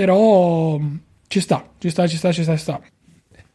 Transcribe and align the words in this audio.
Però 0.00 0.80
ci 1.26 1.40
sta, 1.40 1.72
ci 1.76 1.90
sta, 1.90 2.06
ci 2.06 2.16
sta, 2.16 2.32
ci 2.32 2.42
sta, 2.42 2.56
ci 2.56 2.62
sta. 2.62 2.80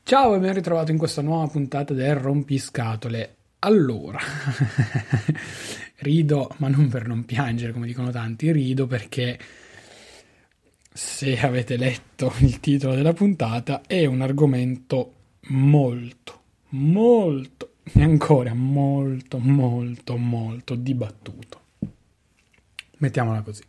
Ciao 0.04 0.36
e 0.36 0.38
ben 0.38 0.54
ritrovato 0.54 0.92
in 0.92 0.98
questa 1.00 1.24
nuova 1.24 1.48
puntata 1.48 1.96
del 1.96 2.14
Rompiscatole. 2.14 3.36
Allora, 3.62 4.20
rido, 6.02 6.54
ma 6.58 6.68
non 6.68 6.88
per 6.88 7.08
non 7.08 7.26
piangere, 7.26 7.74
come 7.74 7.88
dicono 7.88 8.12
tanti, 8.12 8.52
rido 8.52 8.86
perché 8.86 9.40
se 10.94 11.40
avete 11.40 11.78
letto 11.78 12.32
il 12.42 12.60
titolo 12.60 12.94
della 12.94 13.14
puntata 13.14 13.82
è 13.88 14.06
un 14.06 14.22
argomento 14.22 15.14
molto, 15.48 16.42
molto, 16.70 17.72
e 17.92 18.04
ancora 18.04 18.54
molto, 18.54 19.40
molto, 19.40 20.16
molto 20.16 20.76
dibattuto. 20.76 21.62
Mettiamola 22.98 23.42
così. 23.42 23.64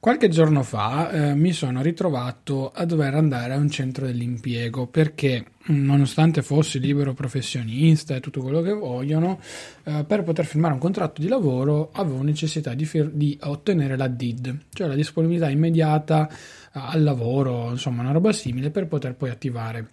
Qualche 0.00 0.28
giorno 0.28 0.62
fa 0.62 1.10
eh, 1.10 1.34
mi 1.34 1.52
sono 1.52 1.82
ritrovato 1.82 2.70
a 2.70 2.84
dover 2.84 3.16
andare 3.16 3.54
a 3.54 3.56
un 3.56 3.68
centro 3.68 4.06
dell'impiego 4.06 4.86
perché, 4.86 5.46
nonostante 5.66 6.40
fossi 6.42 6.78
libero 6.78 7.14
professionista 7.14 8.14
e 8.14 8.20
tutto 8.20 8.40
quello 8.40 8.62
che 8.62 8.72
vogliono, 8.72 9.40
eh, 9.82 10.04
per 10.06 10.22
poter 10.22 10.46
firmare 10.46 10.74
un 10.74 10.78
contratto 10.78 11.20
di 11.20 11.26
lavoro 11.26 11.90
avevo 11.94 12.22
necessità 12.22 12.74
di, 12.74 12.84
fir- 12.84 13.10
di 13.10 13.36
ottenere 13.42 13.96
la 13.96 14.06
DID, 14.06 14.66
cioè 14.72 14.86
la 14.86 14.94
disponibilità 14.94 15.50
immediata 15.50 16.28
eh, 16.28 16.34
al 16.72 17.02
lavoro, 17.02 17.68
insomma 17.70 18.02
una 18.02 18.12
roba 18.12 18.30
simile 18.32 18.70
per 18.70 18.86
poter 18.86 19.16
poi 19.16 19.30
attivare 19.30 19.88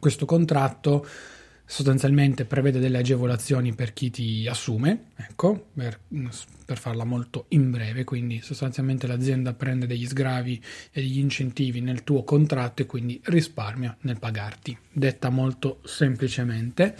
questo 0.00 0.26
contratto 0.26 1.06
sostanzialmente 1.66 2.44
prevede 2.44 2.78
delle 2.78 2.98
agevolazioni 2.98 3.74
per 3.74 3.92
chi 3.92 4.10
ti 4.10 4.46
assume, 4.46 5.06
ecco, 5.16 5.68
per, 5.74 5.98
per, 6.64 6.78
farla 6.78 7.04
molto 7.04 7.46
in 7.48 7.70
breve, 7.70 8.04
quindi 8.04 8.40
sostanzialmente 8.42 9.06
l'azienda 9.06 9.54
prende 9.54 9.86
degli 9.86 10.06
sgravi 10.06 10.62
e 10.92 11.00
degli 11.00 11.18
incentivi 11.18 11.80
nel 11.80 12.04
tuo 12.04 12.22
contratto 12.22 12.82
e 12.82 12.86
quindi 12.86 13.20
risparmia 13.24 13.96
nel 14.02 14.18
pagarti, 14.18 14.76
detta 14.92 15.30
molto 15.30 15.80
semplicemente. 15.84 16.94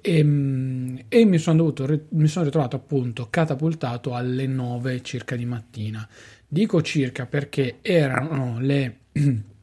E, 0.00 0.18
e 0.18 1.24
mi, 1.24 1.38
sono 1.38 1.56
dovuto, 1.56 2.06
mi 2.10 2.28
sono 2.28 2.44
ritrovato 2.44 2.76
appunto 2.76 3.28
catapultato 3.30 4.14
alle 4.14 4.46
9 4.46 5.02
circa 5.02 5.34
di 5.36 5.46
mattina. 5.46 6.06
Dico 6.46 6.82
circa 6.82 7.24
perché 7.24 7.78
erano 7.80 8.58
le 8.60 8.98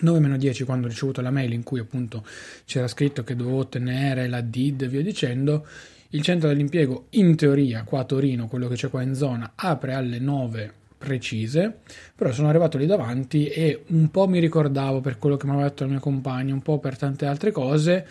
9-10 0.00 0.64
quando 0.64 0.86
ho 0.86 0.90
ricevuto 0.90 1.20
la 1.20 1.30
mail 1.30 1.52
in 1.52 1.62
cui 1.62 1.80
appunto 1.80 2.24
c'era 2.64 2.88
scritto 2.88 3.22
che 3.24 3.36
dovevo 3.36 3.58
ottenere 3.58 4.28
la 4.28 4.40
DID 4.40 4.82
e 4.82 4.88
via 4.88 5.02
dicendo, 5.02 5.66
il 6.10 6.22
centro 6.22 6.48
dell'impiego 6.48 7.06
in 7.10 7.36
teoria 7.36 7.84
qua 7.84 8.00
a 8.00 8.04
Torino, 8.04 8.46
quello 8.46 8.68
che 8.68 8.74
c'è 8.74 8.90
qua 8.90 9.02
in 9.02 9.14
zona, 9.14 9.52
apre 9.54 9.94
alle 9.94 10.18
9 10.18 10.72
precise, 11.02 11.78
però 12.14 12.32
sono 12.32 12.48
arrivato 12.48 12.78
lì 12.78 12.86
davanti 12.86 13.48
e 13.48 13.84
un 13.88 14.10
po' 14.10 14.28
mi 14.28 14.38
ricordavo 14.38 15.00
per 15.00 15.18
quello 15.18 15.36
che 15.36 15.46
mi 15.46 15.52
aveva 15.52 15.68
detto 15.68 15.84
il 15.84 15.90
mio 15.90 16.00
compagno, 16.00 16.54
un 16.54 16.62
po' 16.62 16.78
per 16.78 16.96
tante 16.96 17.26
altre 17.26 17.50
cose, 17.50 18.06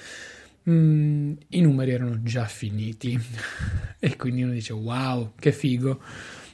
mm, 0.70 1.34
i 1.50 1.62
numeri 1.62 1.92
erano 1.92 2.22
già 2.22 2.46
finiti. 2.46 3.20
E 4.04 4.16
quindi 4.16 4.42
uno 4.42 4.54
dice 4.54 4.74
wow, 4.74 5.34
che 5.38 5.52
figo, 5.52 6.02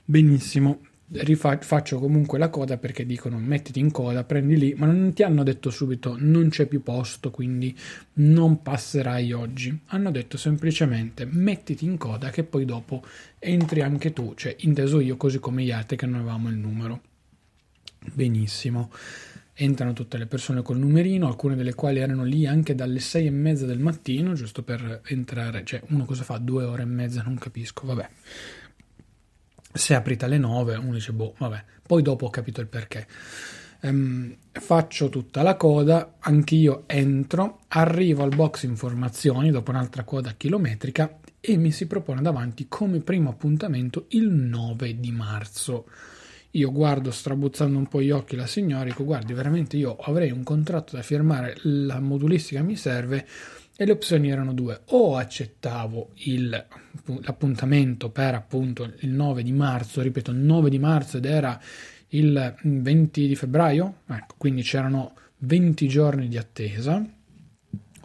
benissimo, 0.03 0.81
Rifa- 1.09 1.59
faccio 1.59 2.00
comunque 2.00 2.38
la 2.38 2.50
coda 2.50 2.75
perché 2.75 3.06
dicono 3.06 3.38
mettiti 3.38 3.79
in 3.79 3.91
coda, 3.91 4.25
prendi 4.25 4.57
lì, 4.57 4.73
ma 4.75 4.88
non 4.88 5.13
ti 5.13 5.23
hanno 5.23 5.41
detto 5.41 5.69
subito 5.69 6.18
non 6.19 6.50
c'è 6.50 6.66
più 6.66 6.84
posto, 6.84 7.31
quindi 7.31 7.73
non 8.16 8.62
passerai 8.62 9.31
oggi. 9.31 9.79
Hanno 9.88 10.12
detto 10.12 10.35
semplicemente 10.35 11.25
mettiti 11.25 11.85
in 11.85 11.97
coda 11.97 12.29
che 12.29 12.44
poi 12.44 12.66
dopo 12.66 13.06
entri 13.40 13.81
anche 13.81 14.12
tu, 14.12 14.34
cioè 14.35 14.53
inteso 14.59 15.00
io 15.00 15.16
così 15.16 15.40
come 15.40 15.63
gli 15.63 15.72
altri 15.72 15.96
che 15.96 16.06
non 16.06 16.19
avevamo 16.19 16.50
il 16.50 16.57
numero. 16.57 17.01
Benissimo. 18.13 18.91
Entrano 19.53 19.94
tutte 19.94 20.17
le 20.17 20.25
persone 20.25 20.62
col 20.62 20.78
numerino, 20.78 21.25
alcune 21.25 21.56
delle 21.56 21.73
quali 21.73 22.00
erano 22.00 22.25
lì 22.25 22.46
anche 22.46 22.75
dalle 22.75 23.00
sei 23.00 23.28
e 23.28 23.31
mezza 23.31 23.66
del 23.66 23.79
mattino, 23.79 24.34
giusto 24.34 24.62
per 24.62 25.01
entrare. 25.06 25.63
Cioè, 25.63 25.81
uno 25.88 26.03
cosa 26.03 26.23
fa? 26.23 26.38
Due 26.38 26.66
ore 26.66 26.81
e 26.81 26.85
mezza, 26.85 27.23
non 27.23 27.38
capisco, 27.38 27.88
vabbè 27.88 28.09
se 29.77 29.95
aprite 29.95 30.25
alle 30.25 30.38
9 30.38 30.75
uno 30.75 30.93
dice 30.93 31.13
boh 31.13 31.35
vabbè. 31.38 31.63
Poi 31.85 32.01
dopo 32.01 32.25
ho 32.25 32.29
capito 32.29 32.61
il 32.61 32.67
perché. 32.67 33.07
Ehm, 33.81 34.35
faccio 34.51 35.09
tutta 35.09 35.43
la 35.43 35.55
coda 35.55 36.15
anch'io 36.19 36.83
entro 36.88 37.59
arrivo 37.67 38.23
al 38.23 38.33
box 38.33 38.63
informazioni 38.63 39.51
dopo 39.51 39.69
un'altra 39.69 40.03
coda 40.03 40.33
chilometrica 40.35 41.19
e 41.39 41.57
mi 41.57 41.71
si 41.71 41.85
propone 41.85 42.21
davanti 42.21 42.66
come 42.67 42.99
primo 42.99 43.29
appuntamento 43.29 44.05
il 44.09 44.29
9 44.29 44.99
di 44.99 45.11
marzo. 45.11 45.85
Io 46.51 46.71
guardo 46.71 47.11
strabuzzando 47.11 47.77
un 47.77 47.87
po' 47.87 48.01
gli 48.01 48.09
occhi 48.09 48.35
la 48.35 48.47
signora 48.47 48.85
dico 48.85 49.03
guardi 49.03 49.33
veramente 49.33 49.77
io 49.77 49.95
avrei 49.97 50.31
un 50.31 50.43
contratto 50.43 50.95
da 50.95 51.03
firmare 51.03 51.55
la 51.61 51.99
modulistica 51.99 52.63
mi 52.63 52.75
serve 52.75 53.27
e 53.77 53.85
le 53.85 53.91
opzioni 53.91 54.29
erano 54.29 54.53
due. 54.53 54.81
O 54.85 55.15
accettavo 55.15 56.09
il, 56.25 56.65
l'appuntamento 57.21 58.09
per 58.09 58.33
appunto 58.33 58.91
il 58.99 59.09
9 59.09 59.43
di 59.43 59.51
marzo 59.51 60.01
ripeto 60.01 60.31
9 60.31 60.69
di 60.69 60.79
marzo 60.79 61.17
ed 61.17 61.25
era 61.25 61.59
il 62.09 62.55
20 62.61 63.27
di 63.27 63.35
febbraio 63.35 64.01
ecco 64.07 64.35
quindi 64.37 64.61
c'erano 64.61 65.13
20 65.39 65.87
giorni 65.87 66.27
di 66.27 66.37
attesa 66.37 67.05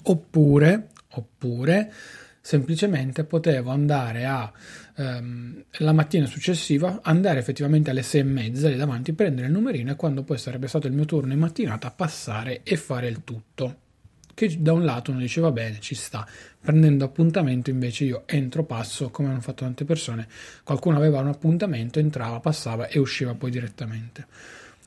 oppure 0.04 0.88
oppure 1.10 1.92
semplicemente 2.40 3.22
potevo 3.22 3.70
andare 3.70 4.26
a 4.26 4.52
ehm, 4.96 5.64
la 5.78 5.92
mattina 5.92 6.26
successiva 6.26 7.00
andare 7.02 7.38
effettivamente 7.38 7.90
alle 7.90 8.02
sei 8.02 8.20
e 8.20 8.24
mezza 8.24 8.68
lì 8.68 8.76
davanti 8.76 9.12
prendere 9.12 9.46
il 9.46 9.52
numerino 9.52 9.92
e 9.92 9.96
quando 9.96 10.24
poi 10.24 10.38
sarebbe 10.38 10.66
stato 10.66 10.88
il 10.88 10.92
mio 10.92 11.04
turno 11.04 11.32
in 11.32 11.38
mattinata 11.38 11.90
passare 11.92 12.62
e 12.64 12.76
fare 12.76 13.06
il 13.06 13.22
tutto 13.22 13.81
che 14.34 14.60
da 14.60 14.72
un 14.72 14.84
lato 14.84 15.10
uno 15.10 15.20
dice 15.20 15.40
va 15.40 15.50
bene, 15.50 15.78
ci 15.80 15.94
sta, 15.94 16.26
prendendo 16.60 17.04
appuntamento 17.04 17.70
invece 17.70 18.04
io 18.04 18.22
entro, 18.26 18.64
passo, 18.64 19.10
come 19.10 19.28
hanno 19.28 19.40
fatto 19.40 19.64
tante 19.64 19.84
persone, 19.84 20.26
qualcuno 20.64 20.96
aveva 20.96 21.20
un 21.20 21.28
appuntamento, 21.28 21.98
entrava, 21.98 22.40
passava 22.40 22.88
e 22.88 22.98
usciva 22.98 23.34
poi 23.34 23.50
direttamente. 23.50 24.26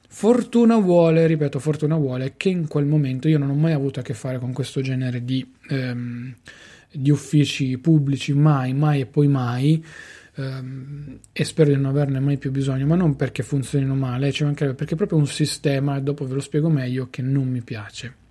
Fortuna 0.08 0.78
vuole, 0.78 1.28
ripeto, 1.28 1.60
fortuna 1.60 1.98
vuole 1.98 2.36
che 2.38 2.50
in 2.50 2.68
quel 2.68 2.86
momento 2.86 3.28
io 3.28 3.38
non 3.38 3.50
ho 3.50 3.56
mai 3.56 3.74
avuto 3.74 4.00
a 4.00 4.04
che 4.04 4.14
fare 4.14 4.40
con 4.40 4.54
questo 4.54 4.80
genere 4.80 5.26
di, 5.26 5.46
ehm, 5.68 6.34
di 6.92 7.12
uffici 7.12 7.78
pubblici, 7.78 8.34
mai, 8.34 8.74
mai 8.74 9.02
e 9.02 9.06
poi 9.08 9.28
mai, 9.28 9.84
ehm, 10.36 11.20
e 11.34 11.44
spero 11.44 11.70
di 11.70 11.76
non 11.76 11.86
averne 11.86 12.22
mai 12.22 12.38
più 12.38 12.52
bisogno, 12.52 12.86
ma 12.86 12.96
non 12.96 13.18
perché 13.18 13.44
funzionino 13.44 13.94
male, 13.96 14.32
ci 14.32 14.46
mancherebbe, 14.46 14.78
perché 14.78 14.94
è 14.94 14.98
proprio 14.98 15.18
un 15.18 15.28
sistema, 15.28 15.98
e 15.98 16.02
dopo 16.02 16.26
ve 16.26 16.36
lo 16.36 16.42
spiego 16.42 16.70
meglio, 16.70 17.10
che 17.10 17.22
non 17.22 17.50
mi 17.50 17.62
piace 17.62 18.24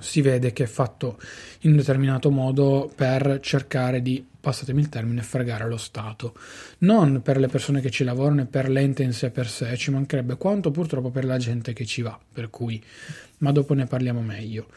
si 0.00 0.20
vede 0.20 0.52
che 0.52 0.64
è 0.64 0.66
fatto 0.66 1.18
in 1.60 1.70
un 1.70 1.76
determinato 1.76 2.30
modo 2.30 2.90
per 2.94 3.38
cercare 3.40 4.02
di 4.02 4.24
passatemi 4.44 4.80
il 4.80 4.88
termine, 4.88 5.22
fregare 5.22 5.66
lo 5.66 5.78
Stato. 5.78 6.34
Non 6.78 7.22
per 7.22 7.38
le 7.38 7.48
persone 7.48 7.80
che 7.80 7.90
ci 7.90 8.04
lavorano 8.04 8.42
e 8.42 8.46
per 8.46 8.68
l'ente 8.68 9.02
in 9.02 9.12
sé 9.12 9.30
per 9.30 9.48
sé, 9.48 9.76
ci 9.76 9.90
mancherebbe 9.90 10.36
quanto 10.36 10.70
purtroppo 10.70 11.10
per 11.10 11.24
la 11.24 11.38
gente 11.38 11.72
che 11.72 11.86
ci 11.86 12.02
va, 12.02 12.18
per 12.32 12.50
cui, 12.50 12.82
ma 13.38 13.52
dopo 13.52 13.72
ne 13.74 13.86
parliamo 13.86 14.20
meglio. 14.20 14.68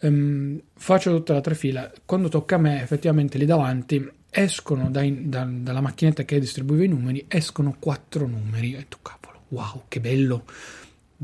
Um, 0.00 0.60
faccio 0.74 1.10
tutta 1.10 1.32
la 1.32 1.40
trafila, 1.40 1.90
quando 2.04 2.28
tocca 2.28 2.56
a 2.56 2.58
me, 2.58 2.82
effettivamente 2.82 3.38
lì 3.38 3.44
davanti 3.44 4.08
escono 4.30 4.90
dai, 4.90 5.28
da, 5.28 5.44
dalla 5.44 5.80
macchinetta 5.80 6.24
che 6.24 6.40
distribuiva 6.40 6.84
i 6.84 6.88
numeri, 6.88 7.24
escono 7.28 7.76
quattro 7.78 8.26
numeri. 8.26 8.74
E 8.74 8.86
tu 8.88 8.98
cavolo, 9.02 9.42
wow, 9.48 9.82
che 9.88 10.00
bello! 10.00 10.44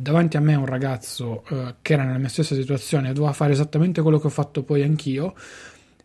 Davanti 0.01 0.37
a 0.37 0.41
me 0.41 0.55
un 0.55 0.65
ragazzo 0.65 1.43
uh, 1.49 1.75
che 1.83 1.95
era 1.95 2.05
nella 2.05 2.19
mia 2.19 2.29
stessa 2.29 2.55
situazione 2.55 3.11
e 3.11 3.13
doveva 3.13 3.33
fare 3.33 3.51
esattamente 3.51 4.01
quello 4.01 4.21
che 4.21 4.29
ho 4.29 4.31
fatto 4.31 4.63
poi 4.63 4.83
anch'io 4.83 5.35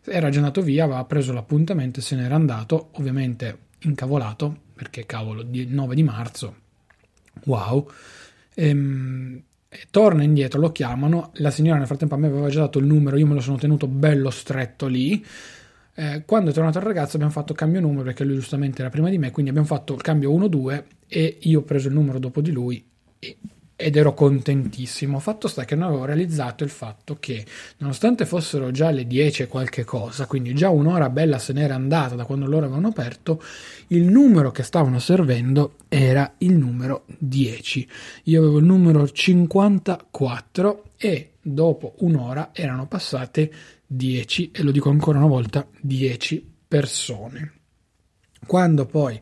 era 0.02 0.30
già 0.30 0.38
andato 0.38 0.62
via, 0.62 0.82
aveva 0.82 1.04
preso 1.04 1.32
l'appuntamento 1.32 2.00
e 2.00 2.02
se 2.02 2.16
n'era 2.16 2.34
andato, 2.34 2.88
ovviamente 2.94 3.58
incavolato, 3.82 4.62
perché 4.74 5.06
cavolo, 5.06 5.46
9 5.48 5.94
di 5.94 6.02
marzo, 6.02 6.56
wow. 7.44 7.88
Ehm, 8.54 9.40
torna 9.90 10.24
indietro, 10.24 10.58
lo 10.58 10.72
chiamano, 10.72 11.30
la 11.34 11.50
signora 11.52 11.78
nel 11.78 11.86
frattempo 11.86 12.16
a 12.16 12.18
me 12.18 12.26
aveva 12.26 12.48
già 12.48 12.60
dato 12.60 12.80
il 12.80 12.86
numero, 12.86 13.16
io 13.16 13.28
me 13.28 13.34
lo 13.34 13.40
sono 13.40 13.58
tenuto 13.58 13.86
bello 13.86 14.30
stretto 14.30 14.88
lì. 14.88 15.24
Eh, 15.94 16.24
quando 16.26 16.50
è 16.50 16.52
tornato 16.52 16.78
il 16.78 16.84
ragazzo 16.84 17.14
abbiamo 17.14 17.32
fatto 17.32 17.54
cambio 17.54 17.80
numero 17.80 18.02
perché 18.02 18.24
lui 18.24 18.34
giustamente 18.34 18.80
era 18.80 18.90
prima 18.90 19.08
di 19.08 19.18
me, 19.18 19.30
quindi 19.30 19.50
abbiamo 19.50 19.68
fatto 19.68 19.94
il 19.94 20.02
cambio 20.02 20.32
1-2 20.32 20.84
e 21.06 21.38
io 21.42 21.60
ho 21.60 21.62
preso 21.62 21.86
il 21.86 21.94
numero 21.94 22.18
dopo 22.18 22.40
di 22.40 22.50
lui 22.50 22.84
e 23.20 23.36
ed 23.76 23.96
ero 23.96 24.14
contentissimo. 24.14 25.18
Fatto 25.18 25.48
sta 25.48 25.64
che 25.64 25.74
non 25.74 25.88
avevo 25.88 26.04
realizzato 26.04 26.64
il 26.64 26.70
fatto 26.70 27.16
che, 27.18 27.44
nonostante 27.78 28.26
fossero 28.26 28.70
già 28.70 28.90
le 28.90 29.06
10 29.06 29.42
e 29.42 29.46
qualche 29.46 29.84
cosa, 29.84 30.26
quindi 30.26 30.54
già 30.54 30.68
un'ora 30.68 31.10
bella 31.10 31.38
se 31.38 31.52
n'era 31.52 31.74
andata 31.74 32.14
da 32.14 32.24
quando 32.24 32.46
loro 32.46 32.66
avevano 32.66 32.88
aperto, 32.88 33.42
il 33.88 34.04
numero 34.04 34.50
che 34.50 34.62
stavano 34.62 34.98
servendo 34.98 35.76
era 35.88 36.34
il 36.38 36.56
numero 36.56 37.04
10. 37.18 37.88
Io 38.24 38.40
avevo 38.40 38.58
il 38.58 38.64
numero 38.64 39.08
54 39.08 40.84
e 40.96 41.32
dopo 41.42 41.94
un'ora 41.98 42.50
erano 42.52 42.86
passate 42.86 43.52
10, 43.86 44.50
e 44.52 44.62
lo 44.62 44.70
dico 44.70 44.90
ancora 44.90 45.18
una 45.18 45.26
volta, 45.26 45.66
10 45.80 46.52
persone. 46.66 47.52
Quando 48.46 48.86
poi 48.86 49.18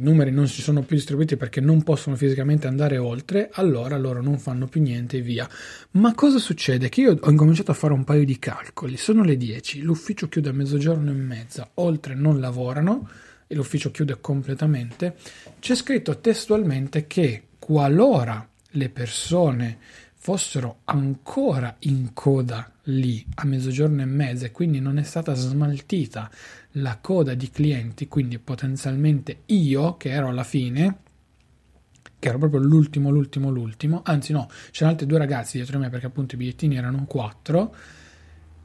numeri 0.00 0.30
non 0.30 0.48
si 0.48 0.62
sono 0.62 0.82
più 0.82 0.96
distribuiti 0.96 1.36
perché 1.36 1.60
non 1.60 1.82
possono 1.82 2.16
fisicamente 2.16 2.66
andare 2.66 2.98
oltre, 2.98 3.50
allora 3.52 3.96
loro 3.96 4.22
non 4.22 4.38
fanno 4.38 4.66
più 4.66 4.80
niente 4.80 5.18
e 5.18 5.20
via. 5.20 5.48
Ma 5.92 6.14
cosa 6.14 6.38
succede? 6.38 6.88
Che 6.88 7.00
io 7.00 7.18
ho 7.20 7.30
incominciato 7.30 7.70
a 7.70 7.74
fare 7.74 7.92
un 7.92 8.04
paio 8.04 8.24
di 8.24 8.38
calcoli. 8.38 8.96
Sono 8.96 9.22
le 9.22 9.36
10, 9.36 9.82
l'ufficio 9.82 10.28
chiude 10.28 10.50
a 10.50 10.52
mezzogiorno 10.52 11.10
e 11.10 11.14
mezza, 11.14 11.70
oltre 11.74 12.14
non 12.14 12.40
lavorano 12.40 13.08
e 13.46 13.54
l'ufficio 13.54 13.90
chiude 13.90 14.18
completamente. 14.20 15.16
C'è 15.58 15.74
scritto 15.74 16.18
testualmente 16.18 17.06
che 17.06 17.44
qualora 17.58 18.48
le 18.70 18.88
persone 18.88 19.78
fossero 20.22 20.80
ancora 20.84 21.76
in 21.80 22.10
coda 22.12 22.70
lì 22.84 23.24
a 23.36 23.46
mezzogiorno 23.46 24.02
e 24.02 24.04
mezza 24.04 24.46
e 24.46 24.52
quindi 24.52 24.78
non 24.78 24.98
è 24.98 25.02
stata 25.02 25.34
smaltita 25.34 26.30
la 26.72 26.98
coda 26.98 27.34
di 27.34 27.50
clienti, 27.50 28.08
quindi 28.08 28.38
potenzialmente 28.38 29.42
io 29.46 29.96
che 29.96 30.10
ero 30.10 30.28
alla 30.28 30.44
fine, 30.44 30.98
che 32.18 32.28
ero 32.28 32.38
proprio 32.38 32.60
l'ultimo, 32.60 33.10
l'ultimo, 33.10 33.50
l'ultimo, 33.50 34.02
anzi 34.04 34.32
no, 34.32 34.48
c'erano 34.70 34.92
altri 34.92 35.06
due 35.06 35.18
ragazzi 35.18 35.56
dietro 35.56 35.78
me 35.78 35.88
perché 35.88 36.06
appunto 36.06 36.34
i 36.34 36.38
bigliettini 36.38 36.76
erano 36.76 37.04
quattro, 37.06 37.74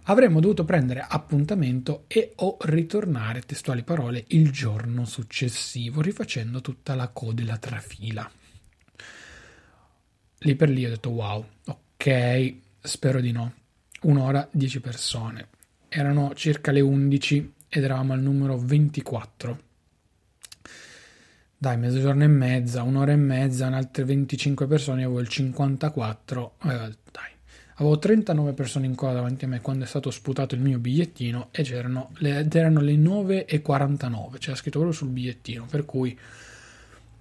avremmo 0.03 0.39
dovuto 0.39 0.65
prendere 0.65 1.05
appuntamento 1.07 2.03
e 2.07 2.33
o 2.37 2.57
ritornare, 2.61 3.41
testuali 3.41 3.83
parole, 3.83 4.25
il 4.27 4.51
giorno 4.51 5.05
successivo, 5.05 6.01
rifacendo 6.01 6.61
tutta 6.61 6.95
la 6.95 7.07
coda 7.07 7.41
e 7.41 7.45
la 7.45 7.57
trafila. 7.57 8.29
Lì 10.39 10.55
per 10.55 10.69
lì 10.69 10.85
ho 10.85 10.89
detto 10.89 11.09
wow, 11.09 11.45
ok, 11.65 12.55
spero 12.81 13.19
di 13.19 13.31
no. 13.31 13.53
Un'ora, 14.01 14.47
10 14.51 14.79
persone. 14.79 15.47
Erano 15.89 16.33
circa 16.35 16.71
le 16.71 16.81
11 16.81 17.53
ed 17.75 17.83
eravamo 17.83 18.13
al 18.13 18.21
numero 18.21 18.57
24. 18.57 19.59
Dai, 21.57 21.77
mezzogiorno 21.77 22.23
e 22.23 22.27
mezza, 22.27 22.83
un'ora 22.83 23.11
e 23.11 23.17
mezza, 23.17 23.67
altre 23.67 24.05
25 24.05 24.65
persone, 24.65 25.03
avevo 25.03 25.19
il 25.19 25.27
54, 25.27 26.53
eh, 26.63 26.67
dai. 26.67 27.33
Avevo 27.77 27.99
39 27.99 28.53
persone 28.53 28.85
in 28.85 28.95
coda 28.95 29.15
davanti 29.15 29.43
a 29.43 29.49
me 29.49 29.59
quando 29.59 29.83
è 29.83 29.87
stato 29.87 30.09
sputato 30.09 30.55
il 30.55 30.61
mio 30.61 30.79
bigliettino 30.79 31.49
e 31.51 31.63
c'erano 31.63 32.11
le, 32.19 32.47
erano 32.49 32.79
le 32.79 32.95
9.49, 32.95 34.37
c'era 34.37 34.55
scritto 34.55 34.79
proprio 34.79 34.97
sul 34.97 35.09
bigliettino, 35.09 35.65
per 35.69 35.83
cui 35.83 36.17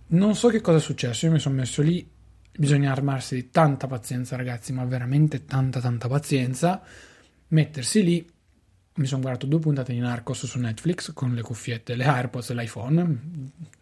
non 0.09 0.37
so 0.37 0.49
che 0.51 0.61
cosa 0.61 0.79
è 0.79 0.81
successo, 0.81 1.27
io 1.27 1.33
mi 1.33 1.41
sono 1.41 1.57
messo 1.57 1.83
lì, 1.83 2.09
bisogna 2.57 2.93
armarsi 2.93 3.35
di 3.35 3.51
tanta 3.51 3.89
pazienza 3.89 4.37
ragazzi, 4.37 4.73
ma 4.73 4.85
veramente 4.85 5.45
tanta 5.47 5.81
tanta 5.81 6.07
pazienza, 6.07 6.81
mettersi 7.49 8.05
lì 8.05 8.33
mi 8.97 9.07
sono 9.07 9.23
guardato 9.23 9.47
due 9.47 9.59
puntate 9.59 9.93
di 9.93 9.99
Narcos 9.99 10.47
su 10.47 10.59
Netflix 10.59 11.13
con 11.13 11.35
le 11.35 11.43
cuffiette, 11.43 11.97
le 11.97 12.05
AirPods 12.05 12.51
e 12.51 12.55
l'iPhone. 12.55 13.19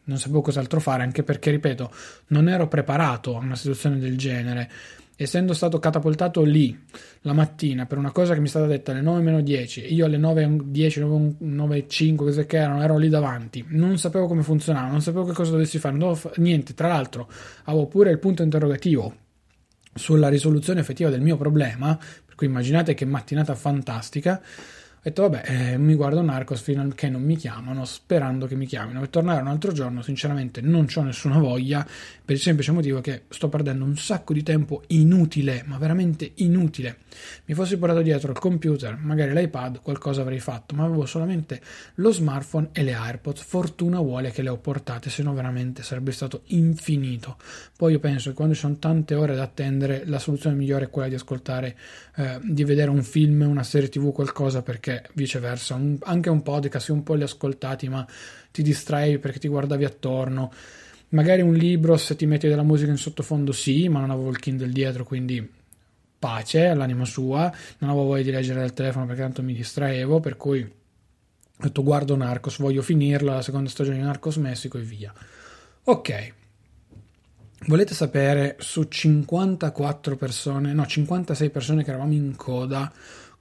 Non 0.04 0.18
sapevo 0.18 0.40
cos'altro 0.40 0.80
fare, 0.80 1.02
anche 1.02 1.22
perché, 1.22 1.50
ripeto, 1.50 1.92
non 2.28 2.48
ero 2.48 2.66
preparato 2.66 3.36
a 3.36 3.40
una 3.40 3.54
situazione 3.54 3.98
del 3.98 4.16
genere. 4.16 4.70
Essendo 5.14 5.52
stato 5.52 5.78
catapultato 5.78 6.42
lì 6.42 6.76
la 7.20 7.34
mattina 7.34 7.84
per 7.84 7.98
una 7.98 8.10
cosa 8.10 8.32
che 8.32 8.40
mi 8.40 8.46
è 8.46 8.48
stata 8.48 8.64
detta 8.64 8.92
alle 8.92 9.02
9 9.02 9.20
meno 9.20 9.42
10 9.42 9.82
e 9.82 9.88
io 9.88 10.06
alle 10.06 10.16
9 10.16 10.60
10, 10.64 11.00
9, 11.00 11.34
9 11.38 11.86
5, 11.86 12.26
cose 12.26 12.46
che 12.46 12.56
erano, 12.56 12.82
ero 12.82 12.96
lì 12.96 13.10
davanti, 13.10 13.64
non 13.68 13.98
sapevo 13.98 14.26
come 14.26 14.42
funzionava, 14.42 14.88
non 14.88 15.02
sapevo 15.02 15.26
che 15.26 15.34
cosa 15.34 15.50
dovessi 15.50 15.78
fare, 15.78 15.94
non 15.94 16.08
dovevo 16.08 16.32
niente. 16.36 16.72
Tra 16.72 16.88
l'altro, 16.88 17.30
avevo 17.64 17.86
pure 17.86 18.10
il 18.10 18.18
punto 18.18 18.42
interrogativo 18.42 19.14
sulla 19.94 20.28
risoluzione 20.28 20.80
effettiva 20.80 21.10
del 21.10 21.20
mio 21.20 21.36
problema, 21.36 21.94
per 22.24 22.34
cui 22.34 22.46
immaginate 22.46 22.94
che 22.94 23.04
mattinata 23.04 23.54
fantastica 23.54 24.40
ho 25.04 25.08
detto 25.08 25.22
vabbè, 25.22 25.42
eh, 25.46 25.78
mi 25.78 25.96
guardo 25.96 26.22
Narcos 26.22 26.60
fino 26.60 26.80
a 26.80 26.86
che 26.94 27.08
non 27.08 27.24
mi 27.24 27.34
chiamano, 27.34 27.84
sperando 27.84 28.46
che 28.46 28.54
mi 28.54 28.66
chiamino. 28.66 29.00
Per 29.00 29.08
tornare 29.08 29.40
un 29.40 29.48
altro 29.48 29.72
giorno, 29.72 30.00
sinceramente 30.00 30.60
non 30.60 30.86
ho 30.94 31.00
nessuna 31.00 31.38
voglia, 31.38 31.84
per 32.24 32.36
il 32.36 32.40
semplice 32.40 32.70
motivo 32.70 33.00
che 33.00 33.22
sto 33.28 33.48
perdendo 33.48 33.84
un 33.84 33.96
sacco 33.96 34.32
di 34.32 34.44
tempo 34.44 34.84
inutile, 34.88 35.64
ma 35.66 35.76
veramente 35.76 36.30
inutile. 36.36 36.98
Mi 37.46 37.54
fossi 37.54 37.78
portato 37.78 38.00
dietro 38.00 38.30
il 38.30 38.38
computer, 38.38 38.96
magari 38.96 39.34
l'iPad, 39.34 39.80
qualcosa 39.80 40.20
avrei 40.20 40.38
fatto, 40.38 40.76
ma 40.76 40.84
avevo 40.84 41.04
solamente 41.04 41.60
lo 41.94 42.12
smartphone 42.12 42.68
e 42.70 42.84
le 42.84 42.94
AirPods. 42.94 43.42
Fortuna 43.42 43.98
vuole 43.98 44.30
che 44.30 44.42
le 44.42 44.50
ho 44.50 44.58
portate, 44.58 45.10
se 45.10 45.24
no 45.24 45.34
veramente 45.34 45.82
sarebbe 45.82 46.12
stato 46.12 46.42
infinito. 46.46 47.38
Poi 47.76 47.90
io 47.90 47.98
penso 47.98 48.28
che 48.28 48.36
quando 48.36 48.54
ci 48.54 48.60
sono 48.60 48.76
tante 48.76 49.16
ore 49.16 49.34
da 49.34 49.42
attendere, 49.42 50.04
la 50.06 50.20
soluzione 50.20 50.54
migliore 50.54 50.84
è 50.84 50.90
quella 50.90 51.08
di 51.08 51.16
ascoltare, 51.16 51.76
eh, 52.14 52.38
di 52.40 52.62
vedere 52.62 52.90
un 52.90 53.02
film, 53.02 53.40
una 53.42 53.64
serie 53.64 53.88
tv, 53.88 54.12
qualcosa 54.12 54.62
perché 54.62 54.91
anche 54.92 55.10
viceversa, 55.14 55.74
un, 55.74 55.96
anche 56.02 56.28
un 56.28 56.42
podcast, 56.42 56.88
un 56.90 57.02
po' 57.02 57.14
li 57.14 57.22
ascoltati, 57.22 57.88
ma 57.88 58.06
ti 58.50 58.62
distrai 58.62 59.18
perché 59.18 59.38
ti 59.38 59.48
guardavi 59.48 59.84
attorno. 59.84 60.52
Magari 61.10 61.42
un 61.42 61.54
libro, 61.54 61.96
se 61.96 62.16
ti 62.16 62.26
metti 62.26 62.48
della 62.48 62.62
musica 62.62 62.90
in 62.90 62.96
sottofondo, 62.96 63.52
sì, 63.52 63.88
ma 63.88 64.00
non 64.00 64.10
avevo 64.10 64.30
il 64.30 64.38
Kindle 64.38 64.70
dietro, 64.70 65.04
quindi 65.04 65.46
pace 66.18 66.66
all'anima 66.66 67.04
sua. 67.04 67.52
Non 67.78 67.90
avevo 67.90 68.06
voglia 68.06 68.22
di 68.22 68.30
leggere 68.30 68.60
dal 68.60 68.72
telefono 68.72 69.06
perché 69.06 69.22
tanto 69.22 69.42
mi 69.42 69.54
distraevo, 69.54 70.20
per 70.20 70.36
cui 70.36 70.62
ho 70.62 71.62
detto 71.62 71.82
guardo 71.82 72.16
Narcos, 72.16 72.58
voglio 72.58 72.82
finirla, 72.82 73.34
la 73.34 73.42
seconda 73.42 73.68
stagione 73.68 73.98
di 73.98 74.02
Narcos 74.02 74.36
Messico 74.36 74.78
e 74.78 74.82
via. 74.82 75.12
Ok. 75.84 76.32
Volete 77.66 77.94
sapere 77.94 78.56
su 78.58 78.82
54 78.84 80.16
persone, 80.16 80.72
no, 80.72 80.84
56 80.84 81.50
persone 81.50 81.84
che 81.84 81.90
eravamo 81.90 82.12
in 82.12 82.34
coda, 82.34 82.92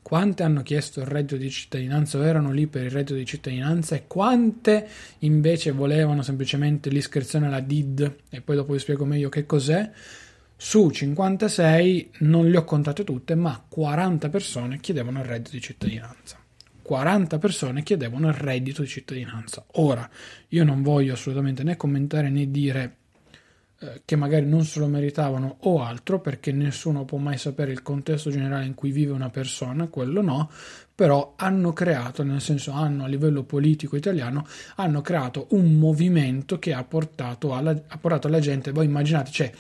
quante 0.02 0.44
hanno 0.44 0.62
chiesto 0.62 1.00
il 1.00 1.06
reddito 1.06 1.38
di 1.38 1.50
cittadinanza 1.50 2.18
o 2.18 2.26
erano 2.26 2.52
lì 2.52 2.68
per 2.68 2.84
il 2.84 2.92
reddito 2.92 3.14
di 3.14 3.26
cittadinanza 3.26 3.96
e 3.96 4.08
quante 4.08 4.88
invece 5.20 5.72
volevano 5.72 6.22
semplicemente 6.22 6.90
l'iscrizione 6.90 7.48
alla 7.48 7.60
DID 7.60 8.16
e 8.30 8.42
poi 8.42 8.56
dopo 8.56 8.74
vi 8.74 8.80
spiego 8.80 9.06
meglio 9.06 9.30
che 9.30 9.46
cos'è. 9.46 9.90
Su 10.56 10.90
56 10.90 12.12
non 12.20 12.50
le 12.50 12.58
ho 12.58 12.64
contate 12.64 13.04
tutte, 13.04 13.36
ma 13.36 13.64
40 13.68 14.30
persone 14.30 14.80
chiedevano 14.80 15.20
il 15.20 15.26
reddito 15.26 15.52
di 15.52 15.62
cittadinanza. 15.62 16.38
40 16.82 17.38
persone 17.38 17.84
chiedevano 17.84 18.28
il 18.28 18.34
reddito 18.34 18.82
di 18.82 18.88
cittadinanza. 18.88 19.66
Ora, 19.74 20.08
io 20.50 20.64
non 20.64 20.82
voglio 20.84 21.14
assolutamente 21.14 21.64
né 21.64 21.78
commentare 21.78 22.30
né 22.30 22.52
dire 22.52 22.98
eh, 23.84 24.04
che 24.06 24.16
magari 24.16 24.46
non 24.46 24.64
se 24.64 24.80
lo 24.80 24.86
meritavano 24.86 25.58
o 25.62 25.82
altro, 25.82 26.20
perché 26.20 26.52
nessuno 26.52 27.04
può 27.04 27.18
mai 27.18 27.40
sapere 27.40 27.72
il 27.72 27.82
contesto 27.82 28.30
generale 28.30 28.66
in 28.66 28.76
cui 28.76 28.92
vive 28.92 29.12
una 29.12 29.32
persona, 29.32 29.88
quello 29.88 30.22
no, 30.22 30.52
però 30.94 31.34
hanno 31.36 31.74
creato, 31.74 32.22
nel 32.22 32.42
senso 32.42 32.74
hanno 32.74 33.06
a 33.06 33.08
livello 33.08 33.42
politico 33.42 33.96
italiano, 33.96 34.46
hanno 34.76 35.02
creato 35.02 35.48
un 35.52 35.80
movimento 35.80 36.60
che 36.60 36.74
ha 36.74 36.84
portato 36.84 37.56
alla, 37.56 37.72
ha 37.72 37.98
portato 37.98 38.28
alla 38.28 38.40
gente, 38.40 38.72
voi 38.72 38.86
immaginate, 38.86 39.32
cioè 39.32 39.52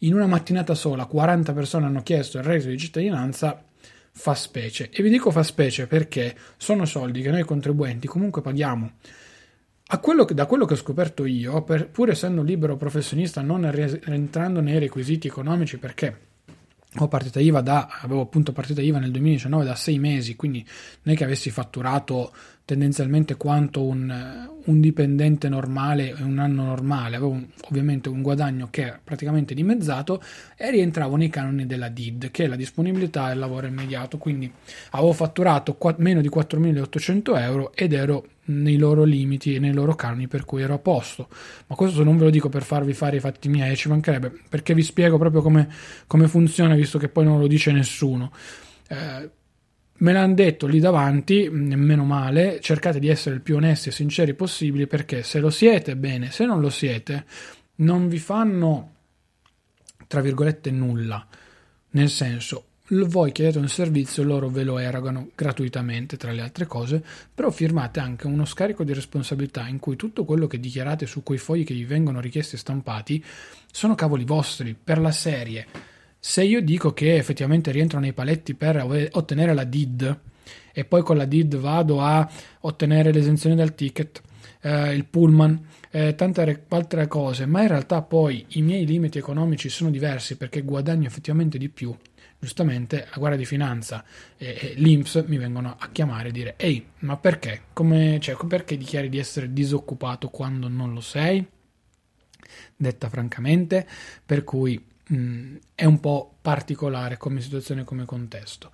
in 0.00 0.12
una 0.12 0.26
mattinata 0.26 0.74
sola 0.74 1.06
40 1.06 1.54
persone 1.54 1.86
hanno 1.86 2.02
chiesto 2.02 2.36
il 2.36 2.44
reddito 2.44 2.68
di 2.68 2.76
cittadinanza, 2.76 3.64
fa 4.12 4.34
specie. 4.34 4.90
E 4.90 5.02
vi 5.02 5.08
dico 5.08 5.30
fa 5.30 5.42
specie 5.42 5.86
perché 5.86 6.36
sono 6.58 6.84
soldi 6.84 7.22
che 7.22 7.30
noi 7.30 7.44
contribuenti 7.44 8.06
comunque 8.06 8.42
paghiamo. 8.42 8.92
Quello 9.98 10.24
che, 10.24 10.34
da 10.34 10.46
quello 10.46 10.66
che 10.66 10.74
ho 10.74 10.76
scoperto 10.76 11.24
io, 11.24 11.62
per, 11.62 11.88
pur 11.88 12.10
essendo 12.10 12.42
libero 12.42 12.76
professionista, 12.76 13.42
non 13.42 13.70
rientrando 13.70 14.60
nei 14.60 14.78
requisiti 14.78 15.26
economici, 15.26 15.78
perché 15.78 16.28
ho 16.98 17.08
partita 17.08 17.38
IVA 17.38 17.60
da, 17.60 17.88
avevo 18.00 18.22
appunto 18.22 18.52
partita 18.52 18.80
IVA 18.80 18.98
nel 18.98 19.12
2019 19.12 19.64
da 19.64 19.74
sei 19.76 19.98
mesi, 19.98 20.34
quindi 20.34 20.66
non 21.02 21.14
è 21.14 21.16
che 21.16 21.24
avessi 21.24 21.50
fatturato 21.50 22.32
tendenzialmente 22.70 23.36
quanto 23.36 23.82
un, 23.82 24.48
un 24.64 24.80
dipendente 24.80 25.48
normale 25.48 26.14
un 26.20 26.38
anno 26.38 26.66
normale, 26.66 27.16
avevo 27.16 27.32
un, 27.32 27.44
ovviamente 27.68 28.08
un 28.08 28.22
guadagno 28.22 28.68
che 28.70 28.86
è 28.86 28.98
praticamente 29.02 29.54
dimezzato 29.54 30.22
e 30.56 30.70
rientravo 30.70 31.16
nei 31.16 31.28
canoni 31.28 31.66
della 31.66 31.88
DID, 31.88 32.30
che 32.30 32.44
è 32.44 32.46
la 32.46 32.54
disponibilità 32.54 33.26
del 33.26 33.40
lavoro 33.40 33.66
immediato, 33.66 34.18
quindi 34.18 34.48
avevo 34.90 35.12
fatturato 35.12 35.74
qu- 35.74 35.96
meno 35.98 36.20
di 36.20 36.30
4.800 36.30 37.40
euro 37.40 37.72
ed 37.74 37.92
ero 37.92 38.24
nei 38.44 38.76
loro 38.76 39.02
limiti 39.02 39.56
e 39.56 39.58
nei 39.58 39.72
loro 39.72 39.96
canoni 39.96 40.28
per 40.28 40.44
cui 40.44 40.62
ero 40.62 40.74
a 40.74 40.78
posto. 40.78 41.26
Ma 41.66 41.74
questo 41.74 42.04
non 42.04 42.18
ve 42.18 42.24
lo 42.24 42.30
dico 42.30 42.48
per 42.48 42.62
farvi 42.62 42.92
fare 42.92 43.16
i 43.16 43.20
fatti 43.20 43.48
miei, 43.48 43.74
ci 43.74 43.88
mancherebbe, 43.88 44.32
perché 44.48 44.74
vi 44.74 44.82
spiego 44.82 45.18
proprio 45.18 45.42
come, 45.42 45.68
come 46.06 46.28
funziona, 46.28 46.76
visto 46.76 46.98
che 46.98 47.08
poi 47.08 47.24
non 47.24 47.40
lo 47.40 47.48
dice 47.48 47.72
nessuno. 47.72 48.30
Eh, 48.86 49.30
me 50.00 50.12
l'hanno 50.12 50.34
detto 50.34 50.66
lì 50.66 50.80
davanti, 50.80 51.48
meno 51.50 52.04
male, 52.04 52.60
cercate 52.60 52.98
di 52.98 53.08
essere 53.08 53.34
il 53.34 53.40
più 53.42 53.56
onesti 53.56 53.88
e 53.88 53.92
sinceri 53.92 54.34
possibili 54.34 54.86
perché 54.86 55.22
se 55.22 55.40
lo 55.40 55.50
siete, 55.50 55.96
bene, 55.96 56.30
se 56.30 56.44
non 56.44 56.60
lo 56.60 56.70
siete, 56.70 57.24
non 57.76 58.08
vi 58.08 58.18
fanno, 58.18 58.94
tra 60.06 60.20
virgolette, 60.20 60.70
nulla. 60.70 61.26
Nel 61.90 62.08
senso, 62.08 62.64
voi 62.88 63.30
chiedete 63.30 63.58
un 63.58 63.68
servizio, 63.68 64.22
loro 64.22 64.48
ve 64.48 64.64
lo 64.64 64.78
erogano 64.78 65.30
gratuitamente, 65.34 66.16
tra 66.16 66.32
le 66.32 66.40
altre 66.40 66.66
cose, 66.66 67.04
però 67.34 67.50
firmate 67.50 68.00
anche 68.00 68.26
uno 68.26 68.44
scarico 68.46 68.84
di 68.84 68.94
responsabilità 68.94 69.68
in 69.68 69.78
cui 69.78 69.96
tutto 69.96 70.24
quello 70.24 70.46
che 70.46 70.58
dichiarate 70.58 71.06
su 71.06 71.22
quei 71.22 71.38
fogli 71.38 71.64
che 71.64 71.74
vi 71.74 71.84
vengono 71.84 72.20
richiesti 72.20 72.54
e 72.54 72.58
stampati 72.58 73.22
sono 73.70 73.94
cavoli 73.94 74.24
vostri, 74.24 74.74
per 74.82 74.98
la 74.98 75.12
serie. 75.12 75.66
Se 76.22 76.44
io 76.44 76.60
dico 76.60 76.92
che 76.92 77.16
effettivamente 77.16 77.70
rientro 77.70 77.98
nei 77.98 78.12
paletti 78.12 78.54
per 78.54 79.08
ottenere 79.12 79.54
la 79.54 79.64
DID 79.64 80.18
e 80.72 80.84
poi 80.84 81.02
con 81.02 81.16
la 81.16 81.24
DID 81.24 81.56
vado 81.56 82.02
a 82.02 82.30
ottenere 82.60 83.10
l'esenzione 83.10 83.56
dal 83.56 83.74
ticket, 83.74 84.20
eh, 84.60 84.92
il 84.92 85.06
pullman, 85.06 85.66
eh, 85.90 86.14
tante 86.14 86.64
altre 86.68 87.06
cose, 87.08 87.46
ma 87.46 87.62
in 87.62 87.68
realtà 87.68 88.02
poi 88.02 88.44
i 88.48 88.62
miei 88.62 88.84
limiti 88.84 89.16
economici 89.16 89.70
sono 89.70 89.90
diversi 89.90 90.36
perché 90.36 90.60
guadagno 90.60 91.06
effettivamente 91.06 91.56
di 91.56 91.70
più 91.70 91.96
giustamente 92.38 93.06
la 93.10 93.18
Guardia 93.18 93.38
di 93.38 93.44
Finanza 93.44 94.02
e, 94.38 94.56
e 94.58 94.72
l'Inps 94.76 95.24
mi 95.26 95.36
vengono 95.36 95.76
a 95.78 95.90
chiamare 95.92 96.28
e 96.28 96.32
dire 96.32 96.54
ehi 96.56 96.84
ma 97.00 97.16
perché? 97.18 97.64
Come, 97.74 98.18
cioè, 98.20 98.36
perché 98.46 98.78
dichiari 98.78 99.08
di 99.10 99.18
essere 99.18 99.52
disoccupato 99.52 100.28
quando 100.28 100.68
non 100.68 100.94
lo 100.94 101.00
sei? 101.00 101.46
detta 102.76 103.08
francamente 103.08 103.86
per 104.24 104.42
cui 104.42 104.82
mh, 105.10 105.56
è 105.74 105.84
un 105.84 106.00
po' 106.00 106.36
particolare 106.40 107.16
come 107.16 107.40
situazione 107.40 107.84
come 107.84 108.04
contesto 108.04 108.70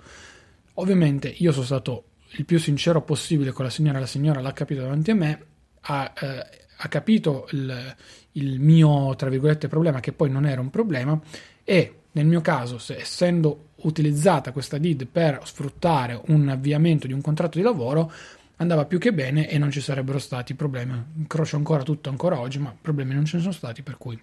ovviamente 0.75 1.29
io 1.29 1.53
sono 1.53 1.65
stato 1.65 2.05
il 2.39 2.45
più 2.45 2.59
sincero 2.59 3.03
possibile 3.03 3.53
con 3.53 3.65
la 3.65 3.71
signora 3.71 3.99
la 3.99 4.07
signora 4.07 4.41
l'ha 4.41 4.53
capito 4.53 4.83
davanti 4.83 5.11
a 5.11 5.15
me 5.15 5.47
ha, 5.81 6.13
eh, 6.21 6.47
ha 6.77 6.89
capito 6.89 7.49
il, 7.53 7.97
il 8.33 8.61
mio 8.61 9.15
tra 9.17 9.29
virgolette 9.29 9.69
problema 9.69 10.01
che 10.01 10.13
poi 10.13 10.31
non 10.31 10.47
era 10.47 10.61
un 10.61 10.71
problema 10.71 11.21
e 11.65 12.01
nel 12.17 12.27
mio 12.27 12.41
caso, 12.41 12.79
se, 12.79 12.97
essendo 12.97 13.73
utilizzata 13.83 14.51
questa 14.51 14.79
DID 14.79 15.07
per 15.07 15.41
sfruttare 15.45 16.19
un 16.29 16.49
avviamento 16.49 17.07
di 17.07 17.13
un 17.13 17.21
contratto 17.21 17.59
di 17.59 17.65
lavoro, 17.65 18.11
andava 18.57 18.87
più 18.87 18.99
che 18.99 19.13
bene 19.13 19.51
e 19.51 19.59
non 19.59 19.71
ci 19.71 19.83
sarebbero 19.83 20.19
stati 20.19 20.55
problemi. 20.55 20.95
Incrocio 21.17 21.57
ancora 21.57 21.83
tutto 21.83 22.09
ancora 22.09 22.41
oggi, 22.41 22.59
ma 22.59 22.75
problemi 22.81 23.13
non 23.13 23.27
ce 23.27 23.37
ne 23.37 23.43
sono 23.43 23.53
stati, 23.53 23.83
per 23.83 23.99
cui 23.99 24.19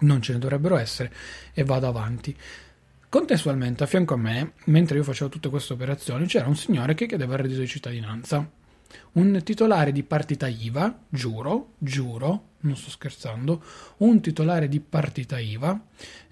non 0.00 0.20
ce 0.22 0.32
ne 0.32 0.38
dovrebbero 0.38 0.76
essere 0.76 1.12
e 1.52 1.64
vado 1.64 1.86
avanti. 1.86 2.36
Contestualmente, 3.08 3.84
a 3.84 3.86
fianco 3.86 4.14
a 4.14 4.18
me, 4.18 4.52
mentre 4.64 4.96
io 4.96 5.04
facevo 5.04 5.30
tutte 5.30 5.48
queste 5.48 5.72
operazioni, 5.72 6.26
c'era 6.26 6.48
un 6.48 6.56
signore 6.56 6.94
che 6.94 7.06
chiedeva 7.06 7.34
il 7.34 7.40
reddito 7.40 7.60
di 7.60 7.66
cittadinanza 7.66 8.48
un 9.12 9.40
titolare 9.42 9.92
di 9.92 10.02
partita 10.02 10.46
IVA, 10.46 11.04
giuro, 11.08 11.72
giuro, 11.78 12.48
non 12.60 12.76
sto 12.76 12.90
scherzando, 12.90 13.62
un 13.98 14.20
titolare 14.20 14.68
di 14.68 14.80
partita 14.80 15.38
IVA 15.38 15.80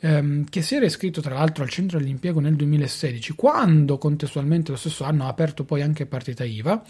ehm, 0.00 0.44
che 0.49 0.62
si 0.62 0.76
era 0.76 0.85
iscritto 0.85 1.21
tra 1.21 1.35
l'altro 1.35 1.62
al 1.62 1.71
centro 1.71 1.99
dell'impiego 1.99 2.40
nel 2.40 2.56
2016, 2.56 3.35
quando 3.35 3.99
contestualmente 3.99 4.71
lo 4.71 4.76
stesso 4.76 5.04
anno 5.04 5.25
ha 5.25 5.28
aperto 5.28 5.64
poi 5.64 5.83
anche 5.83 6.06
partita 6.06 6.44
IVA, 6.44 6.83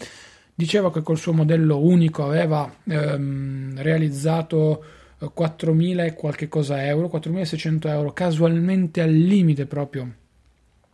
diceva 0.53 0.91
che 0.91 1.01
col 1.01 1.17
suo 1.17 1.33
modello 1.33 1.79
unico 1.79 2.25
aveva 2.25 2.73
ehm, 2.83 3.81
realizzato 3.81 4.83
4.000 5.19 6.05
e 6.05 6.13
qualche 6.13 6.47
cosa 6.47 6.85
euro, 6.85 7.09
4.600 7.11 7.87
euro, 7.87 8.13
casualmente 8.13 9.01
al 9.01 9.11
limite 9.11 9.65
proprio 9.65 10.23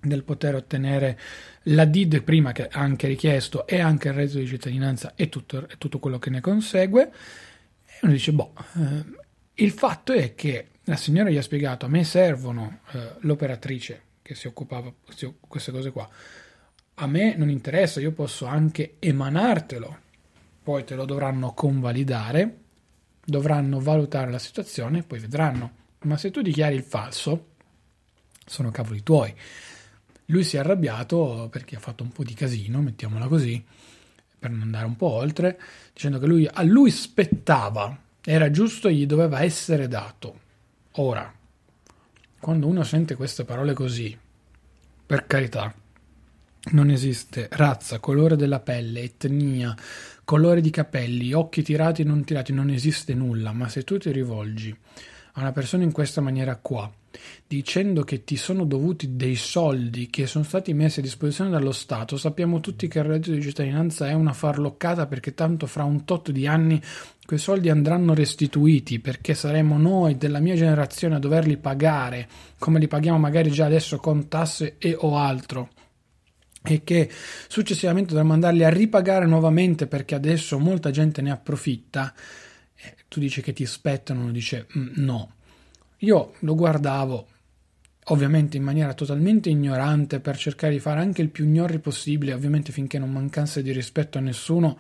del 0.02 0.24
poter 0.24 0.56
ottenere 0.56 1.20
la 1.64 1.86
DID 1.86 2.24
prima 2.24 2.52
che 2.52 2.68
anche 2.68 3.08
richiesto 3.08 3.68
e 3.68 3.80
anche 3.80 4.08
il 4.08 4.16
reddito 4.16 4.40
di 4.40 4.48
cittadinanza 4.48 5.14
e 5.16 5.30
tutto, 5.30 5.68
e 5.68 5.78
tutto 5.78 6.00
quello 6.00 6.20
che 6.20 6.30
ne 6.30 6.42
consegue. 6.42 7.12
E 7.86 8.00
uno 8.02 8.12
dice, 8.12 8.32
boh, 8.34 8.54
eh, 8.78 9.04
il 9.56 9.72
fatto 9.72 10.14
è 10.14 10.34
che 10.34 10.68
la 10.86 10.96
signora 10.96 11.30
gli 11.30 11.38
ha 11.38 11.42
spiegato, 11.42 11.86
a 11.86 11.90
me 11.90 12.04
servono 12.04 12.80
eh, 12.92 13.16
l'operatrice 13.20 14.02
che 14.22 14.34
si 14.34 14.48
occupava 14.48 14.92
di 15.18 15.34
queste 15.48 15.72
cose 15.72 15.92
qua, 15.92 16.08
a 16.96 17.08
me 17.08 17.36
non 17.36 17.50
interessa, 17.50 18.00
io 18.00 18.12
posso 18.12 18.46
anche 18.46 18.96
emanartelo, 19.00 19.98
poi 20.64 20.84
te 20.84 20.96
lo 20.96 21.06
dovranno 21.06 21.54
convalidare, 21.54 22.61
dovranno 23.32 23.80
valutare 23.80 24.30
la 24.30 24.38
situazione 24.38 25.00
e 25.00 25.04
poi 25.04 25.18
vedranno. 25.18 25.72
Ma 26.02 26.18
se 26.18 26.30
tu 26.30 26.42
dichiari 26.42 26.76
il 26.76 26.84
falso, 26.84 27.48
sono 28.46 28.70
cavoli 28.70 29.02
tuoi. 29.02 29.34
Lui 30.26 30.44
si 30.44 30.58
è 30.58 30.60
arrabbiato 30.60 31.48
perché 31.52 31.76
ha 31.76 31.80
fatto 31.80 32.04
un 32.04 32.12
po' 32.12 32.24
di 32.24 32.36
casino, 32.36 32.82
mettiamola 32.82 33.28
così, 33.28 33.64
per 34.38 34.52
non 34.52 34.62
andare 34.62 34.86
un 34.86 34.96
po' 34.96 35.10
oltre, 35.12 35.60
dicendo 35.94 36.20
che 36.20 36.28
lui, 36.28 36.48
a 36.52 36.62
lui 36.62 36.92
spettava, 36.92 37.98
era 38.24 38.52
giusto, 38.52 38.90
gli 38.90 39.06
doveva 39.06 39.42
essere 39.42 39.88
dato. 39.88 40.40
Ora, 40.94 41.34
quando 42.40 42.68
uno 42.68 42.84
sente 42.84 43.16
queste 43.16 43.46
parole 43.46 43.74
così, 43.74 44.18
per 45.06 45.28
carità, 45.28 45.74
non 46.72 46.90
esiste 46.90 47.48
razza, 47.52 48.00
colore 48.00 48.36
della 48.36 48.60
pelle, 48.60 49.02
etnia, 49.02 49.76
colore 50.32 50.62
di 50.62 50.70
capelli, 50.70 51.34
occhi 51.34 51.62
tirati 51.62 52.04
e 52.04 52.06
non 52.06 52.24
tirati, 52.24 52.54
non 52.54 52.70
esiste 52.70 53.14
nulla, 53.14 53.52
ma 53.52 53.68
se 53.68 53.84
tu 53.84 53.98
ti 53.98 54.14
rivolgi 54.14 54.74
a 55.34 55.42
una 55.42 55.52
persona 55.52 55.84
in 55.84 55.92
questa 55.92 56.22
maniera 56.22 56.56
qua, 56.56 56.90
dicendo 57.46 58.04
che 58.04 58.24
ti 58.24 58.38
sono 58.38 58.64
dovuti 58.64 59.18
dei 59.18 59.36
soldi 59.36 60.10
che 60.10 60.28
sono 60.28 60.46
stati 60.46 60.74
messi 60.74 61.00
a 61.00 61.02
disposizione 61.02 61.50
dallo 61.50 61.74
Stato, 61.74 62.16
sappiamo 62.16 62.62
tutti 62.62 62.88
che 62.88 63.00
il 63.00 63.04
reddito 63.04 63.34
di 63.34 63.42
cittadinanza 63.42 64.08
è 64.08 64.14
una 64.14 64.32
farloccata 64.32 65.06
perché 65.06 65.34
tanto 65.34 65.68
fra 65.68 65.84
un 65.84 66.06
tot 66.06 66.32
di 66.32 66.48
anni 66.48 66.82
quei 67.26 67.38
soldi 67.38 67.68
andranno 67.68 68.14
restituiti 68.14 69.00
perché 69.00 69.34
saremo 69.34 69.78
noi 69.78 70.16
della 70.16 70.40
mia 70.40 70.56
generazione 70.56 71.16
a 71.16 71.20
doverli 71.20 71.58
pagare 71.58 72.30
come 72.58 72.80
li 72.80 72.88
paghiamo 72.88 73.18
magari 73.18 73.52
già 73.52 73.66
adesso 73.66 73.98
con 73.98 74.30
tasse 74.30 74.76
e 74.78 74.96
o 74.98 75.18
altro 75.18 75.68
e 76.64 76.84
che 76.84 77.10
successivamente 77.48 78.10
dovremo 78.10 78.34
andarli 78.34 78.64
a 78.64 78.70
ripagare 78.70 79.26
nuovamente 79.26 79.88
perché 79.88 80.16
adesso 80.16 80.60
molta 80.60 80.92
gente 80.92 81.22
ne 81.22 81.32
approfitta 81.32 82.14
eh, 82.76 82.96
tu 83.08 83.20
dici 83.20 83.42
che 83.42 83.54
ti 83.54 83.64
aspettano 83.64 84.22
uno 84.22 84.32
dice 84.32 84.68
mm, 84.78 84.94
no. 84.96 85.34
Io 86.00 86.34
lo 86.40 86.56
guardavo 86.56 87.28
ovviamente 88.06 88.58
in 88.58 88.64
maniera 88.64 88.94
totalmente 88.94 89.50
ignorante 89.50 90.20
per 90.20 90.36
cercare 90.36 90.74
di 90.74 90.80
fare 90.80 91.00
anche 91.00 91.22
il 91.22 91.30
più 91.30 91.46
gnorri 91.46 91.80
possibile, 91.80 92.34
ovviamente 92.34 92.72
finché 92.72 92.98
non 92.98 93.12
mancasse 93.12 93.62
di 93.62 93.72
rispetto 93.72 94.18
a 94.18 94.22
nessuno 94.22 94.78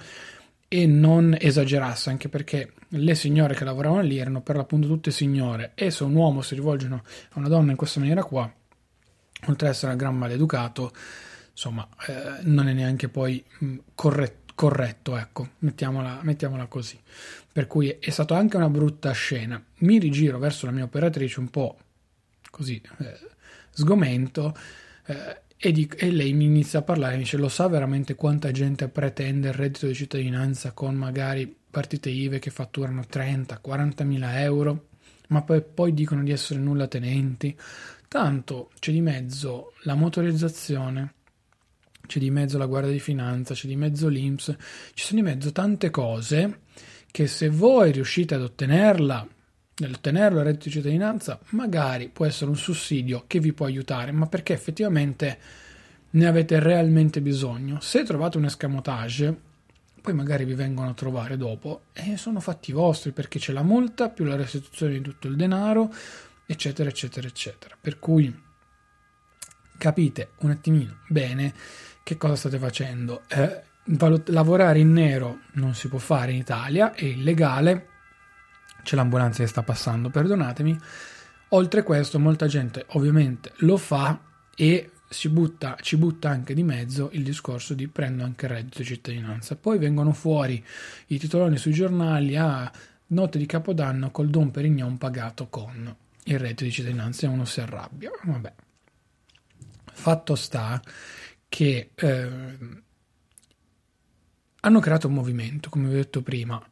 e 0.68 0.88
non 0.88 1.38
esagerasse, 1.40 2.10
anche 2.10 2.30
perché 2.30 2.74
le 2.90 3.14
signore 3.14 3.54
che 3.54 3.64
lavoravano 3.64 4.02
lì 4.02 4.18
erano 4.18 4.42
per 4.42 4.56
l'appunto 4.56 4.88
tutte 4.88 5.12
signore 5.12 5.74
e 5.76 5.92
se 5.92 6.04
un 6.04 6.16
uomo 6.16 6.42
si 6.42 6.56
rivolge 6.56 6.88
a 6.88 7.02
una 7.36 7.48
donna 7.48 7.72
in 7.72 7.78
questa 7.78 8.00
maniera 8.00 8.24
qua, 8.24 8.52
oltre 9.48 9.68
ad 9.68 9.74
essere 9.74 9.92
un 9.92 9.98
gran 9.98 10.16
maleducato, 10.16 10.92
insomma, 11.62 11.88
eh, 12.08 12.41
non 12.44 12.68
è 12.68 12.74
neanche 12.74 13.08
poi 13.08 13.44
mh, 13.60 13.75
corretto 13.94 14.39
corretto, 14.53 15.18
ecco, 15.18 15.51
mettiamola, 15.60 16.20
mettiamola, 16.22 16.68
così. 16.68 17.00
Per 17.51 17.65
cui 17.65 17.89
è 18.00 18.10
stata 18.12 18.38
anche 18.38 18.58
una 18.58 18.70
brutta 18.70 19.12
scena. 19.12 19.63
Mi 19.77 19.98
rigiro 19.98 20.38
verso 20.38 20.68
la 20.68 20.72
mia 20.72 20.84
operatrice 20.84 21.39
un 21.39 21.50
po' 21.50 21.77
così 22.51 22.80
eh, 23.00 23.18
sgomento 23.72 24.56
eh, 25.08 25.41
e, 25.58 25.72
di, 25.72 25.89
e, 25.96 26.12
lei 26.12 26.34
mi 26.34 26.46
inizia 26.46 26.80
a 26.80 26.82
parlare, 26.84 27.13
mi 27.13 27.24
dice 27.24 27.38
lo 27.38 27.50
sa 27.50 27.68
veramente 27.68 28.13
quanta 28.13 28.51
gente 28.51 28.88
pretende 28.88 29.48
il 29.48 29.53
reddito 29.56 29.88
di 29.88 29.96
cittadinanza 29.96 30.74
con 30.74 30.94
magari 30.94 31.56
partite 31.72 32.10
IVE 32.10 32.38
che 32.38 32.51
fatturano 32.51 33.06
30, 33.08 33.58
40 33.58 34.03
mila 34.03 34.41
euro, 34.41 34.89
ma 35.30 35.41
poi, 35.41 35.63
poi 35.63 35.94
dicono 35.94 36.22
di 36.22 36.32
essere 36.32 36.60
nulla 36.60 36.88
tenenti. 36.88 37.58
Tanto 38.08 38.70
c'è 38.77 38.91
di 38.91 39.01
mezzo 39.01 39.74
la 39.84 39.96
motorizzazione, 39.96 41.13
c'è 42.12 42.20
di 42.20 42.30
mezzo 42.30 42.58
la 42.58 42.65
Guardia 42.65 42.91
di 42.91 43.00
Finanza, 43.00 43.53
c'è 43.53 43.68
di 43.68 43.77
mezzo 43.77 44.10
l'Inps, 44.10 44.53
ci 44.94 45.06
sono 45.06 45.22
di 45.22 45.25
mezzo 45.25 45.53
tante 45.53 45.89
cose 45.89 46.60
che 47.10 47.25
se 47.25 47.48
voi 47.48 47.94
riuscite 47.94 48.36
ad 48.36 48.41
ottenerla, 48.41 49.25
nell'ottenerlo 49.77 50.39
il 50.39 50.46
reddito 50.46 50.65
di 50.65 50.72
cittadinanza, 50.72 51.39
magari 51.51 52.10
può 52.10 52.25
essere 52.25 52.50
un 52.50 52.58
sussidio 52.58 53.24
che 53.27 53.39
vi 53.39 53.53
può 53.53 53.65
aiutare, 53.65 54.12
ma 54.12 54.27
perché 54.27 54.51
effettivamente 54.51 55.39
ne 56.10 56.27
avete 56.27 56.60
realmente 56.60 57.22
bisogno. 57.22 57.80
Se 57.80 58.03
trovate 58.03 58.36
un 58.38 58.44
escamotage, 58.44 59.34
poi 60.01 60.13
magari 60.13 60.44
vi 60.44 60.53
vengono 60.53 60.89
a 60.89 60.94
trovare 60.94 61.38
dopo 61.38 61.84
e 61.94 62.18
sono 62.18 62.41
fatti 62.41 62.74
vostri 62.74 63.13
perché 63.13 63.39
c'è 63.39 63.53
la 63.53 63.63
multa 63.63 64.10
più 64.10 64.25
la 64.25 64.36
restituzione 64.36 64.94
di 64.94 65.01
tutto 65.01 65.30
il 65.30 65.38
denaro, 65.38 65.94
eccetera, 66.46 66.89
eccetera, 66.89 67.25
eccetera. 67.25 67.77
Per 67.80 68.00
cui 68.00 68.50
capite 69.77 70.32
un 70.39 70.50
attimino 70.50 70.98
bene 71.08 71.53
che 72.03 72.17
cosa 72.17 72.36
state 72.36 72.58
facendo. 72.58 73.24
Eh, 73.27 73.62
valut- 73.86 74.29
lavorare 74.29 74.79
in 74.79 74.91
nero 74.91 75.39
non 75.53 75.74
si 75.74 75.88
può 75.88 76.00
fare 76.00 76.31
in 76.31 76.38
Italia, 76.38 76.93
è 76.93 77.05
illegale, 77.05 77.88
c'è 78.84 78.96
l'ambulanza 78.96 79.43
che 79.43 79.48
sta 79.48 79.63
passando, 79.63 80.10
perdonatemi. 80.10 80.77
Oltre 81.50 81.81
a 81.81 81.84
questo, 81.84 82.20
molta 82.20 82.48
gente 82.48 82.86
ovviamente 82.89 83.51
lo 83.58 83.77
fa 83.77 84.20
e 84.55 84.91
butta, 85.29 85.77
ci 85.81 85.98
butta 85.98 86.29
anche 86.29 86.53
di 86.53 86.63
mezzo 86.63 87.10
il 87.13 87.24
discorso 87.24 87.74
di 87.74 87.88
prendo 87.88 88.24
anche 88.24 88.46
il 88.46 88.51
reddito 88.51 88.79
di 88.79 88.86
cittadinanza. 88.86 89.55
Poi 89.55 89.77
vengono 89.77 90.13
fuori 90.13 90.63
i 91.08 91.20
titoloni 91.20 91.58
sui 91.58 91.74
giornali 91.74 92.38
a 92.38 92.63
ah, 92.63 92.72
notte 93.08 93.38
di 93.38 93.46
Capodanno 93.46 94.12
col 94.12 94.29
Don 94.29 94.51
Perignon 94.51 94.98
pagato 94.98 95.48
con 95.50 95.93
il 96.24 96.39
reddito 96.39 96.63
di 96.63 96.72
cittadinanza 96.72 97.25
e 97.25 97.29
uno 97.29 97.46
si 97.46 97.60
arrabbia. 97.60 98.12
Vabbè. 98.24 98.53
Fatto 99.93 100.36
sta 100.36 100.81
che 101.51 101.91
eh, 101.96 102.29
hanno 104.62 104.79
creato 104.79 105.08
un 105.08 105.13
movimento, 105.13 105.70
come 105.70 105.89
vi 105.89 105.96
ho 105.96 105.98
detto 105.98 106.22
prima. 106.22 106.65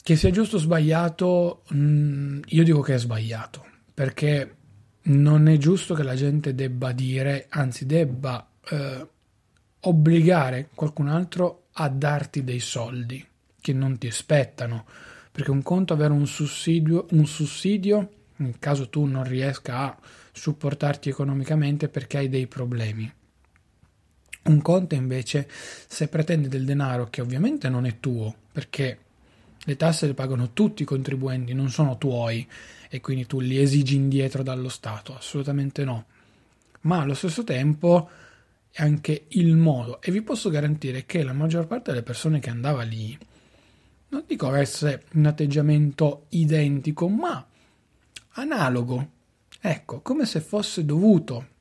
Che 0.00 0.16
sia 0.16 0.30
giusto 0.30 0.54
o 0.54 0.60
sbagliato, 0.60 1.64
mh, 1.70 1.76
mm, 1.76 2.40
io 2.46 2.62
dico 2.62 2.82
che 2.82 2.94
è 2.94 2.98
sbagliato, 2.98 3.66
perché 3.92 4.56
non 5.02 5.48
è 5.48 5.56
giusto 5.56 5.94
che 5.94 6.04
la 6.04 6.14
gente 6.14 6.54
debba 6.54 6.92
dire, 6.92 7.46
anzi 7.48 7.86
debba 7.86 8.48
eh, 8.70 9.08
obbligare 9.80 10.68
qualcun 10.72 11.08
altro 11.08 11.66
a 11.72 11.88
darti 11.88 12.44
dei 12.44 12.60
soldi 12.60 13.26
che 13.60 13.72
non 13.72 13.98
ti 13.98 14.12
spettano, 14.12 14.86
perché 15.32 15.50
un 15.50 15.62
conto 15.62 15.92
è 15.92 15.96
avere 15.96 16.12
un 16.12 16.26
sussidio, 16.28 17.08
un 17.10 17.26
sussidio 17.26 18.10
in 18.36 18.60
caso 18.60 18.88
tu 18.88 19.04
non 19.06 19.24
riesca 19.24 19.78
a 19.78 19.98
supportarti 20.36 21.08
economicamente 21.08 21.88
perché 21.88 22.18
hai 22.18 22.28
dei 22.28 22.46
problemi. 22.46 23.10
Un 24.44 24.62
conto 24.62 24.94
invece 24.94 25.48
se 25.50 26.08
pretendi 26.08 26.46
del 26.48 26.64
denaro 26.64 27.08
che 27.08 27.22
ovviamente 27.22 27.68
non 27.68 27.86
è 27.86 27.98
tuo, 27.98 28.32
perché 28.52 28.98
le 29.58 29.76
tasse 29.76 30.06
le 30.06 30.14
pagano 30.14 30.52
tutti 30.52 30.82
i 30.82 30.86
contribuenti, 30.86 31.52
non 31.52 31.70
sono 31.70 31.98
tuoi, 31.98 32.46
e 32.88 33.00
quindi 33.00 33.26
tu 33.26 33.40
li 33.40 33.58
esigi 33.58 33.96
indietro 33.96 34.44
dallo 34.44 34.68
Stato, 34.68 35.16
assolutamente 35.16 35.84
no. 35.84 36.04
Ma 36.82 37.00
allo 37.00 37.14
stesso 37.14 37.42
tempo 37.42 38.08
è 38.70 38.82
anche 38.82 39.24
il 39.28 39.56
modo, 39.56 40.00
e 40.00 40.12
vi 40.12 40.22
posso 40.22 40.50
garantire 40.50 41.06
che 41.06 41.24
la 41.24 41.32
maggior 41.32 41.66
parte 41.66 41.90
delle 41.90 42.04
persone 42.04 42.38
che 42.38 42.50
andava 42.50 42.82
lì, 42.82 43.18
non 44.10 44.22
dico 44.26 44.46
avesse 44.46 45.04
un 45.14 45.26
atteggiamento 45.26 46.26
identico, 46.28 47.08
ma 47.08 47.44
analogo. 48.32 49.14
Ecco, 49.60 50.00
come 50.00 50.26
se 50.26 50.40
fosse 50.40 50.84
dovuto. 50.84 51.54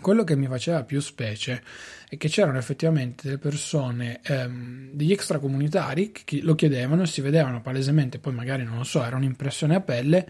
Quello 0.00 0.24
che 0.24 0.34
mi 0.34 0.46
faceva 0.46 0.82
più 0.82 0.98
specie 1.00 1.62
è 2.08 2.16
che 2.16 2.28
c'erano 2.28 2.56
effettivamente 2.56 3.24
delle 3.24 3.38
persone, 3.38 4.20
ehm, 4.22 4.90
degli 4.92 5.12
extracomunitari 5.12 6.12
che 6.12 6.40
lo 6.40 6.54
chiedevano 6.54 7.02
e 7.02 7.06
si 7.06 7.20
vedevano 7.20 7.60
palesemente, 7.60 8.18
poi 8.18 8.32
magari 8.32 8.64
non 8.64 8.78
lo 8.78 8.84
so, 8.84 9.04
era 9.04 9.16
un'impressione 9.16 9.74
a 9.74 9.80
pelle, 9.80 10.26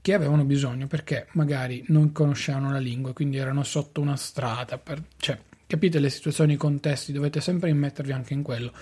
che 0.00 0.14
avevano 0.14 0.44
bisogno 0.44 0.86
perché 0.86 1.26
magari 1.32 1.84
non 1.88 2.12
conoscevano 2.12 2.70
la 2.70 2.78
lingua, 2.78 3.12
quindi 3.12 3.36
erano 3.36 3.64
sotto 3.64 4.00
una 4.00 4.16
strada, 4.16 4.78
per, 4.78 5.02
cioè 5.16 5.38
capite 5.66 5.98
le 5.98 6.10
situazioni, 6.10 6.54
i 6.54 6.56
contesti, 6.56 7.12
dovete 7.12 7.40
sempre 7.40 7.70
immettervi 7.70 8.12
anche 8.12 8.32
in 8.32 8.42
quello. 8.42 8.72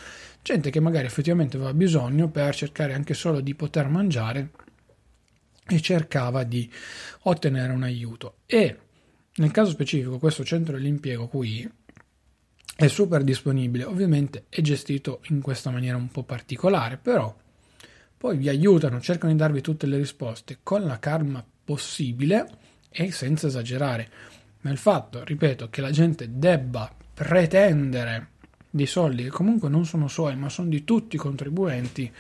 Gente 0.43 0.71
che 0.71 0.81
magari 0.81 1.07
effettivamente 1.07 1.57
aveva 1.57 1.75
bisogno 1.75 2.29
per 2.29 2.55
cercare 2.55 2.95
anche 2.95 3.15
solo 3.15 3.41
di 3.41 3.55
poter 3.55 3.89
mangiare 3.89 4.51
e 5.69 5.81
cercava 5.81 6.45
di 6.45 6.71
ottenere 7.23 7.73
un 7.73 7.83
aiuto. 7.83 8.39
E 8.47 8.79
nel 9.37 9.51
caso 9.51 9.71
specifico, 9.71 10.19
questo 10.19 10.45
centro 10.45 10.77
dell'impiego 10.77 11.29
qui 11.29 11.69
è 12.77 12.87
super 12.87 13.25
disponibile, 13.25 13.85
ovviamente 13.85 14.45
è 14.49 14.61
gestito 14.61 15.21
in 15.29 15.41
questa 15.41 15.71
maniera 15.71 15.97
un 15.97 16.09
po' 16.09 16.23
particolare, 16.23 16.97
però 16.97 17.35
poi 18.17 18.37
vi 18.37 18.49
aiutano, 18.49 19.01
cercano 19.01 19.33
di 19.33 19.39
darvi 19.39 19.61
tutte 19.61 19.87
le 19.87 19.97
risposte 19.97 20.59
con 20.63 20.85
la 20.85 20.99
calma 20.99 21.45
possibile 21.65 22.49
e 22.91 23.13
senza 23.13 23.47
esagerare. 23.47 24.11
Il 24.63 24.77
fatto, 24.77 25.25
ripeto, 25.25 25.71
che 25.71 25.81
la 25.81 25.91
gente 25.91 26.39
debba 26.39 26.93
pretendere 27.15 28.29
dei 28.71 28.87
soldi 28.87 29.25
che 29.25 29.31
comunque 29.31 29.69
non 29.69 29.85
sono 29.87 30.09
suoi, 30.09 30.37
ma 30.37 30.49
sono 30.49 30.69
di 30.69 30.85
tutti 30.85 31.17
i 31.17 31.19
contribuenti, 31.19 32.13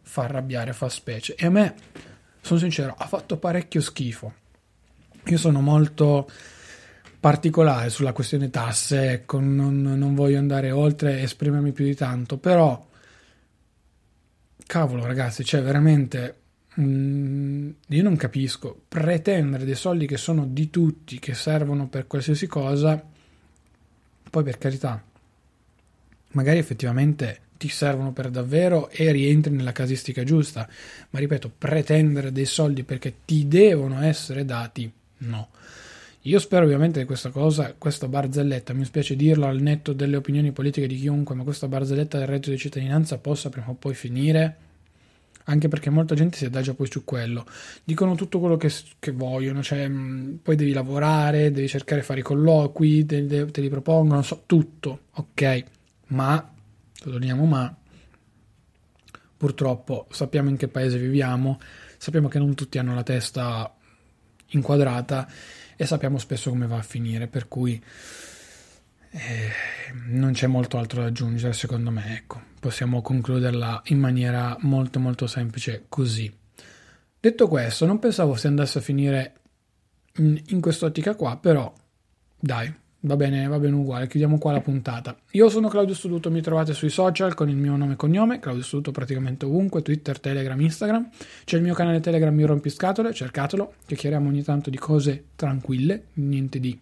fa 0.00 0.24
arrabbiare, 0.24 0.72
fa 0.72 0.88
specie. 0.88 1.34
E 1.34 1.46
a 1.46 1.50
me, 1.50 1.74
sono 2.42 2.58
sincero, 2.58 2.94
ha 2.98 3.06
fatto 3.06 3.38
parecchio 3.38 3.80
schifo. 3.80 4.34
Io 5.26 5.38
sono 5.38 5.60
molto 5.60 6.28
particolare 7.20 7.88
sulla 7.88 8.12
questione 8.12 8.50
tasse, 8.50 9.12
ecco, 9.12 9.38
non, 9.38 9.80
non 9.80 10.14
voglio 10.16 10.38
andare 10.38 10.72
oltre 10.72 11.20
e 11.20 11.22
esprimermi 11.22 11.70
più 11.70 11.84
di 11.84 11.94
tanto, 11.94 12.36
però 12.36 12.84
cavolo 14.66 15.06
ragazzi, 15.06 15.44
cioè 15.44 15.62
veramente 15.62 16.40
mm, 16.80 17.70
io 17.86 18.02
non 18.02 18.16
capisco 18.16 18.76
pretendere 18.88 19.64
dei 19.64 19.76
soldi 19.76 20.06
che 20.08 20.16
sono 20.16 20.44
di 20.46 20.68
tutti, 20.68 21.20
che 21.20 21.34
servono 21.34 21.86
per 21.86 22.08
qualsiasi 22.08 22.48
cosa, 22.48 23.00
poi 24.28 24.42
per 24.42 24.58
carità, 24.58 25.00
magari 26.32 26.58
effettivamente 26.58 27.40
ti 27.62 27.68
servono 27.68 28.12
per 28.12 28.28
davvero 28.28 28.90
e 28.90 29.12
rientri 29.12 29.54
nella 29.54 29.70
casistica 29.70 30.24
giusta, 30.24 30.68
ma 31.10 31.18
ripeto, 31.20 31.48
pretendere 31.56 32.32
dei 32.32 32.44
soldi 32.44 32.82
perché 32.82 33.14
ti 33.24 33.46
devono 33.46 34.02
essere 34.02 34.44
dati, 34.44 34.90
no. 35.18 35.48
Io 36.22 36.40
spero 36.40 36.64
ovviamente 36.64 36.98
che 36.98 37.06
questa 37.06 37.30
cosa, 37.30 37.72
questa 37.78 38.08
barzelletta, 38.08 38.72
mi 38.72 38.84
spiace 38.84 39.14
dirlo 39.14 39.46
al 39.46 39.60
netto 39.60 39.92
delle 39.92 40.16
opinioni 40.16 40.50
politiche 40.50 40.88
di 40.88 40.96
chiunque, 40.96 41.36
ma 41.36 41.44
questa 41.44 41.68
barzelletta 41.68 42.18
del 42.18 42.26
reddito 42.26 42.50
di 42.50 42.58
cittadinanza 42.58 43.18
possa 43.18 43.48
prima 43.48 43.68
o 43.68 43.74
poi 43.74 43.94
finire, 43.94 44.56
anche 45.44 45.68
perché 45.68 45.88
molta 45.88 46.16
gente 46.16 46.38
si 46.38 46.44
adagia 46.44 46.74
poi 46.74 46.88
su 46.90 47.04
quello. 47.04 47.46
Dicono 47.84 48.16
tutto 48.16 48.40
quello 48.40 48.56
che, 48.56 48.72
che 48.98 49.12
vogliono, 49.12 49.62
cioè 49.62 49.88
poi 50.42 50.56
devi 50.56 50.72
lavorare, 50.72 51.52
devi 51.52 51.68
cercare 51.68 52.00
di 52.00 52.06
fare 52.06 52.20
i 52.20 52.24
colloqui, 52.24 53.06
te, 53.06 53.24
te, 53.24 53.46
te 53.46 53.60
li 53.60 53.68
propongono, 53.68 54.22
so, 54.22 54.42
tutto, 54.46 55.02
ok, 55.12 55.64
ma, 56.08 56.52
sottolineiamo 57.02 57.44
ma, 57.44 57.74
purtroppo 59.36 60.06
sappiamo 60.10 60.48
in 60.48 60.56
che 60.56 60.68
paese 60.68 60.98
viviamo, 60.98 61.58
sappiamo 61.98 62.28
che 62.28 62.38
non 62.38 62.54
tutti 62.54 62.78
hanno 62.78 62.94
la 62.94 63.02
testa 63.02 63.74
inquadrata 64.48 65.28
e 65.76 65.84
sappiamo 65.84 66.18
spesso 66.18 66.50
come 66.50 66.66
va 66.66 66.76
a 66.76 66.82
finire, 66.82 67.26
per 67.26 67.48
cui 67.48 67.82
eh, 69.10 69.50
non 70.06 70.32
c'è 70.32 70.46
molto 70.46 70.78
altro 70.78 71.00
da 71.00 71.08
aggiungere 71.08 71.52
secondo 71.52 71.90
me, 71.90 72.16
ecco, 72.16 72.40
possiamo 72.60 73.02
concluderla 73.02 73.82
in 73.86 73.98
maniera 73.98 74.56
molto 74.60 75.00
molto 75.00 75.26
semplice 75.26 75.86
così. 75.88 76.32
Detto 77.18 77.48
questo, 77.48 77.86
non 77.86 77.98
pensavo 77.98 78.34
si 78.36 78.46
andasse 78.46 78.78
a 78.78 78.82
finire 78.82 79.34
in, 80.16 80.40
in 80.46 80.60
quest'ottica 80.60 81.14
qua, 81.14 81.36
però 81.36 81.72
dai, 82.38 82.72
Va 83.04 83.16
bene, 83.16 83.48
va 83.48 83.58
bene 83.58 83.74
uguale, 83.74 84.06
chiudiamo 84.06 84.38
qua 84.38 84.52
la 84.52 84.60
puntata. 84.60 85.16
Io 85.32 85.48
sono 85.48 85.66
Claudio 85.66 85.92
Studuto, 85.92 86.30
mi 86.30 86.40
trovate 86.40 86.72
sui 86.72 86.88
social 86.88 87.34
con 87.34 87.48
il 87.48 87.56
mio 87.56 87.74
nome 87.74 87.94
e 87.94 87.96
cognome, 87.96 88.38
Claudio 88.38 88.62
Studuto 88.62 88.92
praticamente 88.92 89.44
ovunque, 89.44 89.82
Twitter, 89.82 90.20
Telegram, 90.20 90.60
Instagram. 90.60 91.10
C'è 91.44 91.56
il 91.56 91.64
mio 91.64 91.74
canale 91.74 91.98
Telegram 91.98 92.32
Mi 92.32 92.44
Rompiscatole, 92.44 93.12
cercatelo, 93.12 93.74
chiacchieriamo 93.86 94.28
ogni 94.28 94.44
tanto 94.44 94.70
di 94.70 94.78
cose 94.78 95.24
tranquille, 95.34 96.04
niente 96.14 96.60
di 96.60 96.78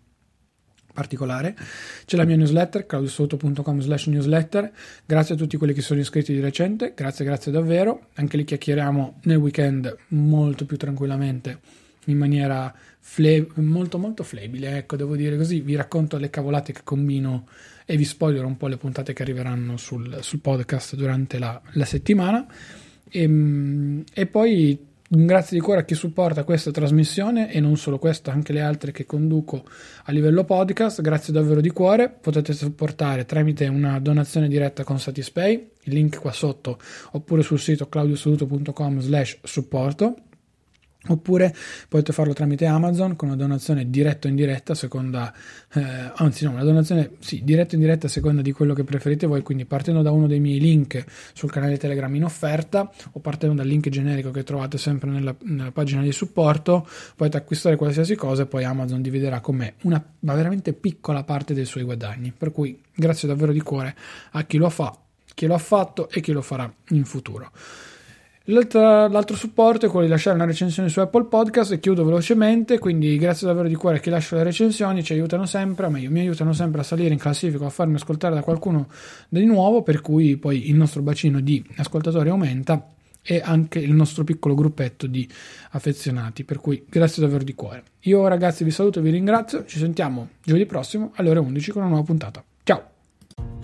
particolare. 0.93 1.57
C'è 2.05 2.19
la 2.19 2.25
mia 2.25 2.37
newsletter, 2.37 2.85
claudiostuduto.com 2.85 3.81
slash 3.81 4.07
newsletter. 4.09 4.71
Grazie 5.07 5.37
a 5.37 5.39
tutti 5.39 5.57
quelli 5.57 5.73
che 5.73 5.81
sono 5.81 6.01
iscritti 6.01 6.35
di 6.35 6.41
recente, 6.41 6.93
grazie, 6.95 7.25
grazie 7.25 7.51
davvero. 7.51 8.09
Anche 8.17 8.37
lì 8.37 8.45
chiacchieriamo 8.45 9.21
nel 9.23 9.39
weekend 9.39 9.97
molto 10.09 10.67
più 10.67 10.77
tranquillamente 10.77 11.81
in 12.07 12.17
maniera 12.17 12.75
fle- 12.99 13.47
molto 13.55 13.99
molto 13.99 14.23
flebile, 14.23 14.79
ecco, 14.79 14.97
devo 14.97 15.17
dire 15.17 15.37
così, 15.37 15.61
vi 15.61 15.75
racconto 15.75 16.17
le 16.17 16.31
cavolate 16.31 16.73
che 16.73 16.81
combino 16.85 17.47
e 17.85 17.97
vi 17.97 18.05
spoilerò 18.05 18.47
un 18.47 18.57
po' 18.57 18.69
le 18.69 18.77
puntate 18.77 19.13
che 19.13 19.23
arriveranno 19.23 19.77
sul, 19.77 20.19
sul 20.23 20.41
podcast 20.41 20.95
durante 20.95 21.39
la, 21.39 21.61
la 21.73 21.85
settimana 21.85 22.47
e, 23.09 23.23
ehm, 23.23 24.05
e, 24.13 24.27
poi 24.27 24.89
Un 25.13 25.27
grazie 25.27 25.59
di 25.59 25.63
cuore 25.63 25.81
a 25.81 25.85
chi 25.85 25.97
supporta 25.97 26.45
questa 26.45 26.71
trasmissione 26.71 27.51
e 27.53 27.59
non 27.59 27.77
solo 27.77 27.99
questa, 27.99 28.31
anche 28.31 28.53
le 28.53 28.61
altre 28.61 28.93
che 28.93 29.07
conduco 29.07 29.65
a 30.05 30.13
livello 30.13 30.45
podcast. 30.45 31.01
Grazie 31.01 31.33
davvero 31.33 31.61
di 31.61 31.71
cuore. 31.71 32.09
Potete 32.09 32.53
supportare 32.53 33.25
tramite 33.25 33.67
una 33.67 33.99
donazione 33.99 34.47
diretta 34.47 34.85
con 34.85 35.01
Satispay, 35.01 35.71
il 35.83 35.95
link 35.95 36.21
qua 36.21 36.31
sotto, 36.31 36.79
oppure 37.11 37.43
sul 37.43 37.59
sito 37.59 37.89
claudiosoluto.com 37.89 39.01
slash 39.01 39.41
supporto 39.43 40.30
Oppure 41.09 41.55
potete 41.89 42.13
farlo 42.13 42.35
tramite 42.35 42.67
Amazon 42.67 43.17
con 43.17 43.29
una 43.29 43.37
donazione 43.37 43.89
diretta 43.89 44.27
o 44.27 44.31
indiretta 44.31 44.73
a 44.73 44.75
seconda, 44.75 45.33
eh, 45.73 46.13
anzi 46.15 46.45
no, 46.45 46.51
una 46.51 46.63
donazione 46.63 47.13
sì, 47.21 47.41
diretta 47.43 47.73
o 47.73 47.77
indiretta 47.77 48.07
a 48.07 48.11
seconda 48.11 48.43
di 48.43 48.53
quello 48.53 48.75
che 48.75 48.85
preferite 48.85 49.27
voi, 49.27 49.41
quindi 49.41 49.65
partendo 49.65 50.03
da 50.03 50.11
uno 50.11 50.27
dei 50.27 50.41
miei 50.41 50.61
link 50.61 51.03
sul 51.33 51.51
canale 51.51 51.79
Telegram 51.79 52.15
in 52.15 52.25
offerta 52.25 52.93
o 53.13 53.21
partendo 53.21 53.55
dal 53.55 53.67
link 53.67 53.89
generico 53.89 54.31
che 54.31 54.43
trovate 54.43 54.77
sempre 54.77 55.09
nella, 55.09 55.35
nella 55.45 55.73
pagina 55.73 56.03
di 56.03 56.13
supporto, 56.13 56.87
potete 57.17 57.39
acquistare 57.39 57.77
qualsiasi 57.77 58.15
cosa 58.15 58.43
e 58.43 58.47
poi 58.47 58.65
Amazon 58.65 59.01
dividerà 59.01 59.41
con 59.41 59.57
me 59.57 59.75
una 59.83 60.05
ma 60.21 60.35
veramente 60.35 60.75
piccola 60.75 61.25
parte 61.25 61.55
dei 61.55 61.65
suoi 61.65 61.85
guadagni. 61.85 62.31
Per 62.37 62.53
cui 62.53 62.79
grazie 62.95 63.27
davvero 63.27 63.53
di 63.53 63.61
cuore 63.63 63.97
a 64.33 64.45
chi 64.45 64.59
lo 64.59 64.69
fa, 64.69 64.95
chi 65.35 65.47
lo 65.47 65.55
ha 65.55 65.59
fatto 65.59 66.11
e 66.11 66.21
chi 66.21 66.33
lo 66.33 66.43
farà 66.43 66.71
in 66.89 67.07
futuro. 67.07 67.51
L'altro, 68.51 69.37
supporto 69.37 69.87
è 69.87 69.89
quello 69.89 70.07
di 70.07 70.11
lasciare 70.11 70.35
una 70.35 70.45
recensione 70.45 70.89
su 70.89 70.99
Apple 70.99 71.27
Podcast 71.27 71.71
e 71.71 71.79
chiudo 71.79 72.05
velocemente, 72.05 72.79
quindi 72.79 73.17
grazie 73.17 73.47
davvero 73.47 73.69
di 73.69 73.77
cuore 73.77 73.99
a 73.99 74.01
chi 74.01 74.11
lascia 74.11 74.35
le 74.35 74.43
recensioni, 74.43 75.05
ci 75.05 75.13
aiutano 75.13 75.47
sempre, 75.47 75.89
meglio 75.89 76.11
mi 76.11 76.19
aiutano 76.19 76.53
sempre 76.53 76.81
a 76.81 76.85
salire 76.85 77.13
in 77.13 77.19
classifica, 77.19 77.67
a 77.67 77.71
farmi 77.71 77.95
ascoltare 77.95 78.35
da 78.35 78.43
qualcuno 78.43 78.89
di 79.29 79.45
nuovo, 79.45 79.83
per 79.83 80.01
cui 80.01 80.37
poi 80.37 80.69
il 80.69 80.75
nostro 80.75 81.01
bacino 81.01 81.39
di 81.41 81.65
ascoltatori 81.77 82.29
aumenta 82.29 82.89
e 83.23 83.41
anche 83.45 83.79
il 83.79 83.93
nostro 83.93 84.25
piccolo 84.25 84.55
gruppetto 84.55 85.07
di 85.07 85.29
affezionati, 85.71 86.43
per 86.43 86.59
cui 86.59 86.85
grazie 86.89 87.23
davvero 87.23 87.45
di 87.45 87.55
cuore. 87.55 87.85
Io 88.01 88.27
ragazzi 88.27 88.65
vi 88.65 88.73
saluto 88.73 88.99
e 88.99 89.03
vi 89.03 89.11
ringrazio, 89.11 89.65
ci 89.65 89.79
sentiamo 89.79 90.31
giovedì 90.43 90.67
prossimo 90.67 91.13
alle 91.15 91.31
ore 91.31 91.39
11 91.39 91.71
con 91.71 91.83
una 91.83 91.91
nuova 91.91 92.05
puntata. 92.05 92.43